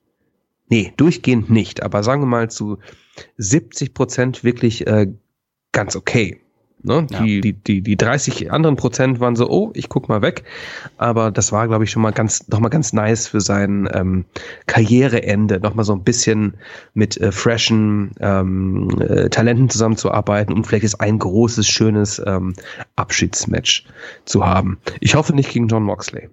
[0.70, 2.78] Nee, durchgehend nicht, aber sagen wir mal zu
[3.36, 5.08] 70 Prozent wirklich äh,
[5.72, 6.40] ganz okay.
[6.82, 7.06] Ne?
[7.10, 7.22] Ja.
[7.22, 10.44] Die, die, die, die 30 anderen Prozent waren so, oh, ich guck mal weg.
[10.96, 14.24] Aber das war, glaube ich, schon mal ganz, noch mal ganz nice für sein ähm,
[14.66, 16.54] Karriereende, noch mal so ein bisschen
[16.94, 22.54] mit äh, freshen ähm, äh, Talenten zusammenzuarbeiten und vielleicht ist ein großes, schönes ähm,
[22.96, 23.84] Abschiedsmatch
[24.24, 24.78] zu haben.
[25.00, 26.30] Ich hoffe nicht gegen John Moxley.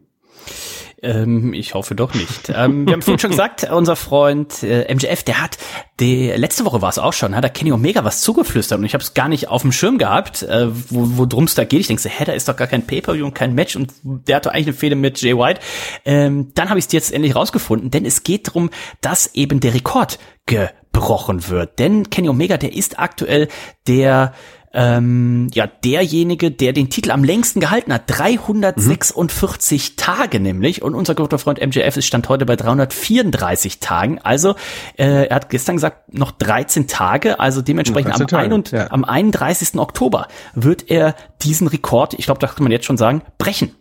[1.04, 2.50] Ähm, ich hoffe doch nicht.
[2.50, 5.58] ähm, wir haben vorhin schon gesagt, unser Freund äh, MJF, der hat,
[6.00, 8.94] die, letzte Woche war es auch schon, hat er Kenny Omega was zugeflüstert und ich
[8.94, 11.82] habe es gar nicht auf dem Schirm gehabt, äh, wo, wo drum es da geht.
[11.82, 14.38] Ich denke so, hä, da ist doch gar kein Pay-Per-View und kein Match und der
[14.38, 15.62] hat doch eigentlich eine Fehde mit Jay White.
[16.04, 18.72] Ähm, dann habe ich es jetzt endlich rausgefunden, denn es geht darum,
[19.02, 20.18] dass eben der Rekord
[20.48, 21.78] gebrochen wird.
[21.78, 23.50] Denn Kenny Omega, der ist aktuell
[23.88, 24.34] der
[24.74, 28.04] ähm, ja, derjenige, der den Titel am längsten gehalten hat.
[28.08, 29.96] 346 mhm.
[29.98, 30.82] Tage nämlich.
[30.82, 34.20] Und unser guter Freund MJF ist stand heute bei 334 Tagen.
[34.20, 34.56] Also,
[34.98, 37.40] äh, er hat gestern gesagt, noch 13 Tage.
[37.40, 38.92] Also dementsprechend am, Tage, ein, ja.
[38.92, 39.76] am 31.
[39.80, 43.72] Oktober wird er diesen Rekord, ich glaube, da kann man jetzt schon sagen, brechen.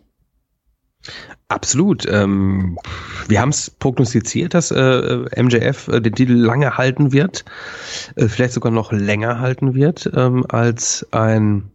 [1.49, 2.05] Absolut.
[2.09, 2.77] Ähm,
[3.29, 7.45] wir haben es prognostiziert, dass äh, MJF äh, den Titel lange halten wird,
[8.15, 11.71] äh, vielleicht sogar noch länger halten wird ähm, als ein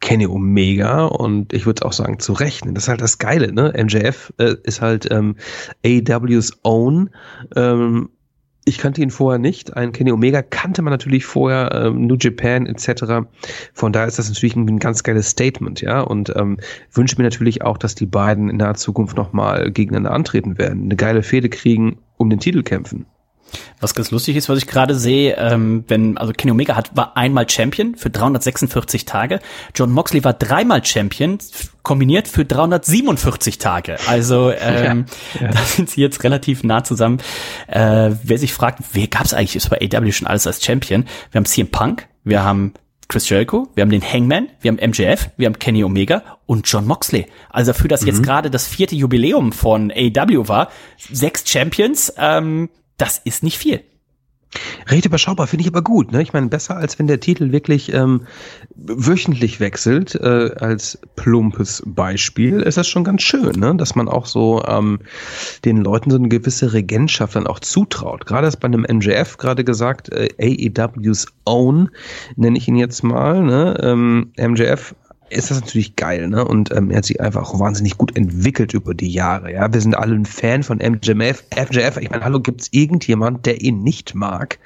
[0.00, 2.74] Kenny Omega und ich würde auch sagen zu rechnen.
[2.74, 3.72] Das ist halt das Geile, ne?
[3.76, 5.36] MJF äh, ist halt ähm,
[5.84, 7.10] AW's Own
[7.56, 8.10] ähm,
[8.68, 9.76] ich kannte ihn vorher nicht.
[9.76, 13.28] Ein Kenny Omega kannte man natürlich vorher, ähm, New Japan etc.
[13.72, 16.00] Von daher ist das natürlich ein, ein ganz geiles Statement, ja.
[16.00, 16.58] Und ähm,
[16.92, 20.96] wünsche mir natürlich auch, dass die beiden in naher Zukunft nochmal gegeneinander antreten werden, eine
[20.96, 23.06] geile Fehde kriegen, um den Titel kämpfen.
[23.80, 27.16] Was ganz lustig ist, was ich gerade sehe, ähm, wenn, also Kenny Omega hat, war
[27.16, 29.40] einmal Champion für 346 Tage.
[29.74, 31.38] John Moxley war dreimal Champion,
[31.82, 33.96] kombiniert für 347 Tage.
[34.08, 35.52] Also ähm, ja, ja.
[35.52, 37.18] da sind sie jetzt relativ nah zusammen.
[37.68, 41.04] Äh, wer sich fragt, wer gab es eigentlich ist bei AW schon alles als Champion?
[41.30, 42.72] Wir haben CM Punk, wir haben
[43.08, 46.86] Chris Jericho, wir haben den Hangman, wir haben MJF, wir haben Kenny Omega und John
[46.86, 47.26] Moxley.
[47.50, 48.08] Also dafür, dass mhm.
[48.08, 50.68] jetzt gerade das vierte Jubiläum von AW war,
[50.98, 53.82] sechs Champions, ähm, das ist nicht viel.
[54.88, 56.12] Recht überschaubar, finde ich aber gut.
[56.12, 56.22] Ne?
[56.22, 58.22] Ich meine, besser als wenn der Titel wirklich ähm,
[58.74, 63.74] wöchentlich wechselt, äh, als plumpes Beispiel, ist das schon ganz schön, ne?
[63.76, 65.00] dass man auch so ähm,
[65.64, 68.26] den Leuten so eine gewisse Regentschaft dann auch zutraut.
[68.26, 71.90] Gerade ist bei einem MJF gerade gesagt, äh, AEW's Own,
[72.36, 73.42] nenne ich ihn jetzt mal.
[73.42, 73.76] Ne?
[73.82, 74.94] Ähm, MJF
[75.30, 76.44] ist das natürlich geil, ne?
[76.44, 79.52] Und ähm, er hat sich einfach auch wahnsinnig gut entwickelt über die Jahre.
[79.52, 81.44] Ja, wir sind alle ein Fan von MJF.
[81.50, 84.58] FJF, ich meine, hallo, gibt's irgendjemand, der ihn nicht mag?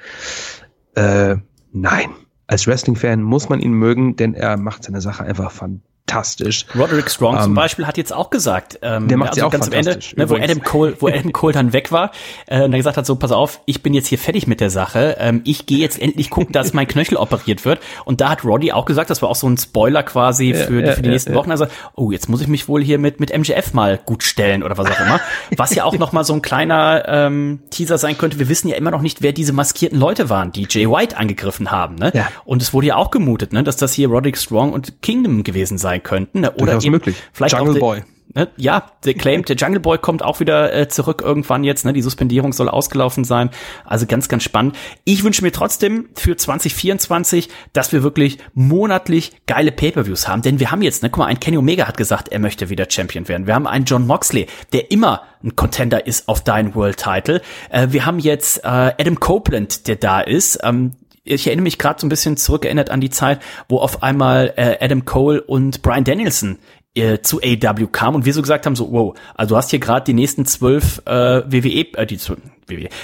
[0.95, 1.37] Äh,
[1.71, 2.09] nein.
[2.47, 6.65] Als Wrestling-Fan muss man ihn mögen, denn er macht seine Sache einfach fantastisch fantastisch.
[6.75, 9.51] Roderick Strong um, zum ähm, Beispiel hat jetzt auch gesagt, ähm, der macht also auch
[9.51, 12.11] ganz am Ende, ne, wo Adam Cole, wo Adam Cole dann weg war
[12.47, 14.69] äh, und er gesagt hat, so pass auf, ich bin jetzt hier fertig mit der
[14.69, 17.79] Sache, ähm, ich gehe jetzt endlich gucken, dass mein Knöchel operiert wird.
[18.05, 20.93] Und da hat Roddy auch gesagt, das war auch so ein Spoiler quasi für, ja,
[20.93, 21.51] für die ja, nächsten ja, Wochen.
[21.51, 24.77] Also, oh, jetzt muss ich mich wohl hier mit mit MGF mal gut stellen oder
[24.77, 25.19] was auch immer.
[25.55, 28.39] was ja auch noch mal so ein kleiner ähm, Teaser sein könnte.
[28.39, 31.71] Wir wissen ja immer noch nicht, wer diese maskierten Leute waren, die Jay White angegriffen
[31.71, 31.95] haben.
[31.95, 32.11] Ne?
[32.13, 32.27] Ja.
[32.45, 35.77] Und es wurde ja auch gemutet, ne, dass das hier Roderick Strong und Kingdom gewesen
[35.77, 36.41] sein sein könnten.
[36.41, 36.51] Ne?
[36.51, 37.15] Oder eben möglich.
[37.33, 38.03] vielleicht Jungle auch Boy.
[38.33, 38.47] Ne?
[38.55, 41.83] Ja, der Claim, der Jungle Boy kommt auch wieder äh, zurück irgendwann jetzt.
[41.83, 41.91] Ne?
[41.91, 43.49] Die Suspendierung soll ausgelaufen sein.
[43.83, 44.77] Also ganz, ganz spannend.
[45.03, 50.43] Ich wünsche mir trotzdem für 2024, dass wir wirklich monatlich geile Pay-per-Views haben.
[50.43, 52.87] Denn wir haben jetzt, ne, guck mal, ein Kenny Omega hat gesagt, er möchte wieder
[52.89, 53.47] Champion werden.
[53.47, 57.41] Wir haben einen John Moxley, der immer ein Contender ist auf deinen World Title.
[57.69, 60.59] Äh, wir haben jetzt äh, Adam Copeland, der da ist.
[60.63, 60.93] Ähm,
[61.23, 64.77] ich erinnere mich gerade so ein bisschen zurückerinnert an die Zeit, wo auf einmal äh,
[64.79, 66.57] Adam Cole und Brian Danielson
[66.95, 69.79] äh, zu AW kamen und wir so gesagt haben, so, wow, also du hast hier
[69.79, 72.19] gerade die nächsten zwölf äh, WWE, äh, die,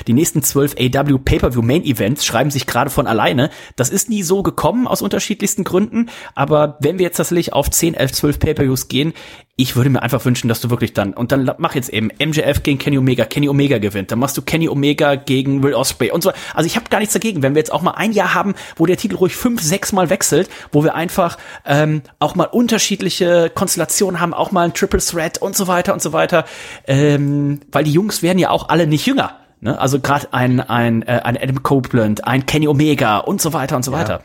[0.07, 3.49] die nächsten zwölf AW Pay-Per-View Main Events schreiben sich gerade von alleine.
[3.76, 7.93] Das ist nie so gekommen aus unterschiedlichsten Gründen, aber wenn wir jetzt tatsächlich auf 10,
[7.93, 9.13] 11, 12 Pay-Per-Views gehen,
[9.59, 12.61] ich würde mir einfach wünschen, dass du wirklich dann, und dann mach jetzt eben MJF
[12.61, 16.22] gegen Kenny Omega, Kenny Omega gewinnt, dann machst du Kenny Omega gegen Will Ospreay und
[16.22, 16.32] so.
[16.53, 18.86] Also ich habe gar nichts dagegen, wenn wir jetzt auch mal ein Jahr haben, wo
[18.86, 24.22] der Titel ruhig fünf, sechs Mal wechselt, wo wir einfach ähm, auch mal unterschiedliche Konstellationen
[24.22, 26.45] haben, auch mal ein Triple Threat und so weiter und so weiter.
[26.86, 29.38] Ähm, weil die Jungs werden ja auch alle nicht jünger.
[29.62, 29.80] Ne?
[29.80, 33.84] Also gerade ein, ein, äh, ein Adam Copeland, ein Kenny Omega und so weiter und
[33.84, 34.22] so weiter.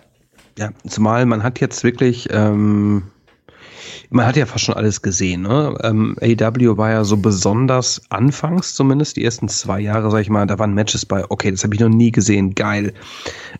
[0.58, 3.04] Ja, zumal man hat jetzt wirklich, ähm,
[4.10, 5.42] man hat ja fast schon alles gesehen.
[5.42, 5.74] Ne?
[5.82, 10.46] Ähm, AW war ja so besonders anfangs zumindest, die ersten zwei Jahre, sag ich mal,
[10.46, 12.92] da waren Matches bei, okay, das habe ich noch nie gesehen, geil.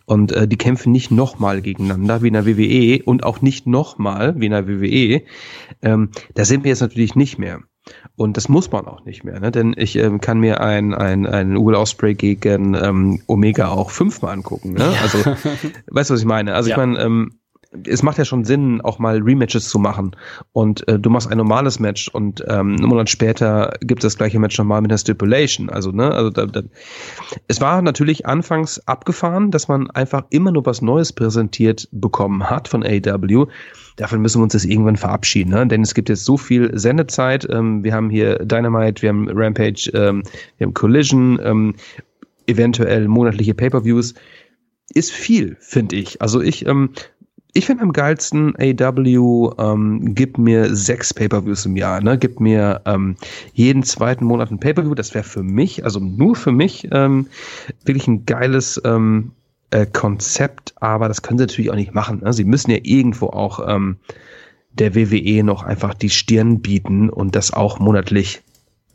[0.04, 4.34] Und äh, die kämpfen nicht nochmal gegeneinander wie in der WWE und auch nicht nochmal
[4.38, 5.22] wie in der WWE.
[5.80, 7.60] Ähm, da sind wir jetzt natürlich nicht mehr.
[8.16, 9.50] Und das muss man auch nicht mehr, ne?
[9.50, 14.32] denn ich ähm, kann mir ein, ein, ein Will Osprey gegen ähm, Omega auch fünfmal
[14.34, 14.74] angucken.
[14.74, 14.80] Ne?
[14.80, 15.00] Ja.
[15.02, 15.18] Also,
[15.90, 16.54] weißt du, was ich meine?
[16.54, 16.74] Also ja.
[16.74, 17.38] ich meine, ähm,
[17.86, 20.14] es macht ja schon Sinn, auch mal Rematches zu machen.
[20.52, 24.18] Und äh, du machst ein normales Match und ähm, einen Monat später gibt es das
[24.18, 25.70] gleiche Match nochmal mit einer Stipulation.
[25.70, 26.62] Also, ne, also da, da,
[27.48, 32.68] es war natürlich anfangs abgefahren, dass man einfach immer nur was Neues präsentiert bekommen hat
[32.68, 33.46] von AW.
[33.96, 35.66] Davon müssen wir uns jetzt irgendwann verabschieden, ne?
[35.66, 37.46] denn es gibt jetzt so viel Sendezeit.
[37.50, 40.22] Ähm, wir haben hier Dynamite, wir haben Rampage, ähm,
[40.58, 41.74] wir haben Collision, ähm,
[42.46, 44.14] eventuell monatliche Pay-per-Views
[44.94, 46.20] ist viel, finde ich.
[46.20, 46.90] Also ich, ähm,
[47.54, 52.16] ich finde am geilsten AW, ähm, gibt mir sechs Pay-Per-Views im Jahr, ne?
[52.16, 53.16] Gibt mir ähm,
[53.52, 54.94] jeden zweiten Monat ein Pay-Per-View.
[54.94, 57.26] Das wäre für mich, also nur für mich, ähm,
[57.84, 59.32] wirklich ein geiles ähm,
[59.72, 62.20] äh, Konzept, aber das können sie natürlich auch nicht machen.
[62.22, 62.32] Ne?
[62.32, 63.96] Sie müssen ja irgendwo auch ähm,
[64.72, 68.42] der WWE noch einfach die Stirn bieten und das auch monatlich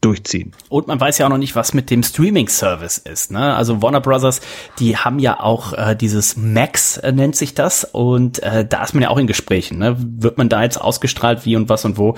[0.02, 0.52] durchziehen.
[0.70, 3.32] Und man weiß ja auch noch nicht, was mit dem Streaming-Service ist.
[3.32, 3.56] Ne?
[3.56, 4.42] Also Warner Brothers,
[4.80, 7.84] die haben ja auch äh, dieses Max, äh, nennt sich das.
[7.84, 9.80] Und äh, da ist man ja auch in Gesprächen.
[9.80, 9.96] Ne?
[9.98, 12.16] Wird man da jetzt ausgestrahlt, wie und was und wo?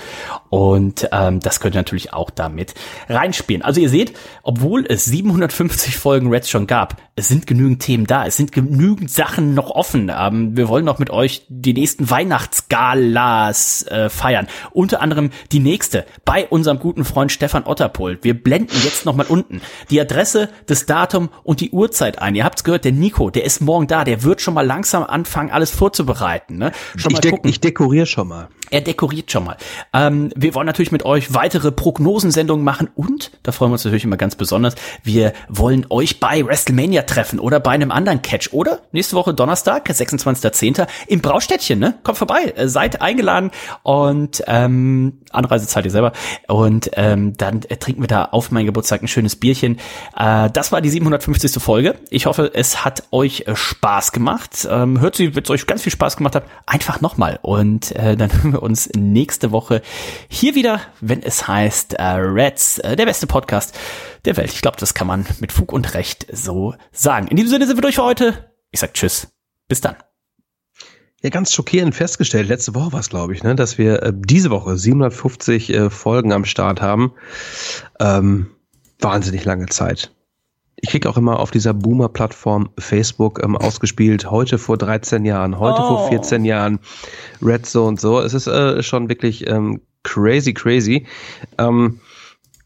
[0.50, 2.74] Und ähm, das könnte natürlich auch damit
[3.08, 3.62] reinspielen.
[3.62, 8.26] Also ihr seht, obwohl es 750 Folgen Reds schon gab, es sind genügend Themen da.
[8.26, 10.10] Es sind genügend Sachen noch offen.
[10.14, 14.48] Ähm, wir wollen noch mit euch die nächsten Weihnachtsgalas äh, feiern.
[14.72, 18.18] Unter anderem die nächste bei unserem guten Freund Stefan Otterpohl.
[18.22, 19.60] Wir blenden jetzt nochmal unten
[19.90, 22.34] die Adresse, das Datum und die Uhrzeit ein.
[22.34, 25.50] Ihr habt's gehört, der Nico, der ist morgen da, der wird schon mal langsam anfangen,
[25.50, 26.58] alles vorzubereiten.
[26.58, 26.72] Ne?
[26.96, 27.48] Schon ich, de gucken.
[27.50, 28.48] ich dekoriere schon mal.
[28.70, 29.56] Er dekoriert schon mal.
[29.92, 34.04] Ähm, wir wollen natürlich mit euch weitere Prognosensendungen machen und, da freuen wir uns natürlich
[34.04, 38.80] immer ganz besonders, wir wollen euch bei WrestleMania treffen oder bei einem anderen Catch oder
[38.92, 40.86] nächste Woche Donnerstag, 26.10.
[41.08, 41.98] im Braustädtchen, ne?
[42.04, 43.50] Kommt vorbei, äh, seid eingeladen
[43.82, 46.12] und ähm, Anreise zahlt ihr selber
[46.46, 49.80] und ähm, dann äh, trinken wir da auf meinen Geburtstag ein schönes Bierchen.
[50.16, 51.60] Äh, das war die 750.
[51.60, 51.96] Folge.
[52.10, 54.68] Ich hoffe, es hat euch äh, Spaß gemacht.
[54.70, 58.16] Ähm, hört sie, wenn es euch ganz viel Spaß gemacht hat, einfach nochmal und äh,
[58.20, 59.82] dann hören wir wir uns nächste Woche
[60.28, 63.76] hier wieder, wenn es heißt äh, Reds, äh, der beste Podcast
[64.24, 64.52] der Welt.
[64.52, 67.28] Ich glaube, das kann man mit Fug und Recht so sagen.
[67.28, 68.52] In diesem Sinne sind wir durch für heute.
[68.70, 69.28] Ich sag Tschüss.
[69.68, 69.96] Bis dann.
[71.22, 74.50] Ja, ganz schockierend festgestellt, letzte Woche war es, glaube ich, ne, dass wir äh, diese
[74.50, 77.12] Woche 750 äh, Folgen am Start haben.
[77.98, 78.46] Ähm,
[78.98, 80.12] wahnsinnig lange Zeit
[80.82, 85.80] ich krieg auch immer auf dieser Boomer-Plattform Facebook ähm, ausgespielt, heute vor 13 Jahren, heute
[85.82, 85.88] oh.
[85.88, 86.80] vor 14 Jahren,
[87.42, 88.20] Red Zone, so.
[88.20, 91.06] Es ist äh, schon wirklich ähm, crazy, crazy.
[91.58, 92.00] Ähm,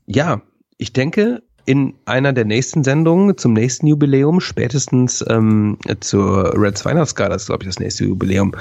[0.07, 0.43] ja,
[0.79, 7.31] ich denke, in einer der nächsten Sendungen zum nächsten Jubiläum, spätestens ähm, zur Reds Weihnachtsgala,
[7.31, 8.55] das ist glaube ich das nächste Jubiläum,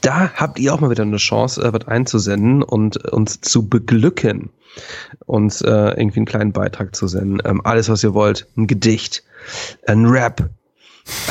[0.00, 4.50] da habt ihr auch mal wieder eine Chance, äh, was einzusenden und uns zu beglücken
[5.26, 7.40] uns äh, irgendwie einen kleinen Beitrag zu senden.
[7.44, 8.46] Ähm, alles, was ihr wollt.
[8.56, 9.22] Ein Gedicht,
[9.86, 10.48] ein Rap,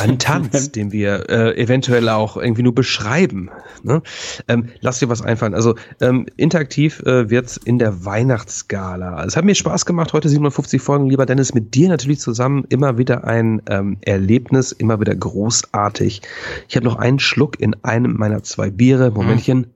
[0.00, 3.50] ein Tanz, den wir äh, eventuell auch irgendwie nur beschreiben.
[3.82, 4.02] Ne?
[4.48, 5.54] Ähm, lasst dir was einfallen.
[5.54, 9.24] Also ähm, interaktiv äh, wird's in der Weihnachtsgala.
[9.24, 12.64] Es hat mir Spaß gemacht, heute 750 Folgen, lieber Dennis, mit dir natürlich zusammen.
[12.68, 16.22] Immer wieder ein ähm, Erlebnis, immer wieder großartig.
[16.68, 19.10] Ich habe noch einen Schluck in einem meiner zwei Biere.
[19.10, 19.58] Momentchen.
[19.58, 19.66] Mhm.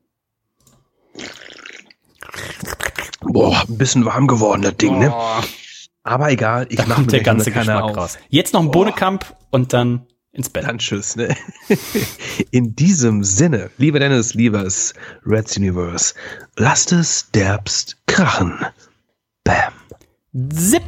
[3.32, 5.12] Boah, ein bisschen warm geworden, das Ding, ne?
[6.06, 7.96] Aber egal, ich mache mir der ganze Geschmack auf.
[7.96, 8.18] raus.
[8.28, 10.64] Jetzt noch ein Bohnekamp und dann ins Bett.
[10.64, 11.34] Dann tschüss, ne?
[12.52, 14.94] In diesem Sinne, lieber Dennis, liebes
[15.26, 16.14] Reds Universe,
[16.56, 18.64] lasst es derbst krachen.
[19.42, 19.72] Bam.
[20.50, 20.84] Zip.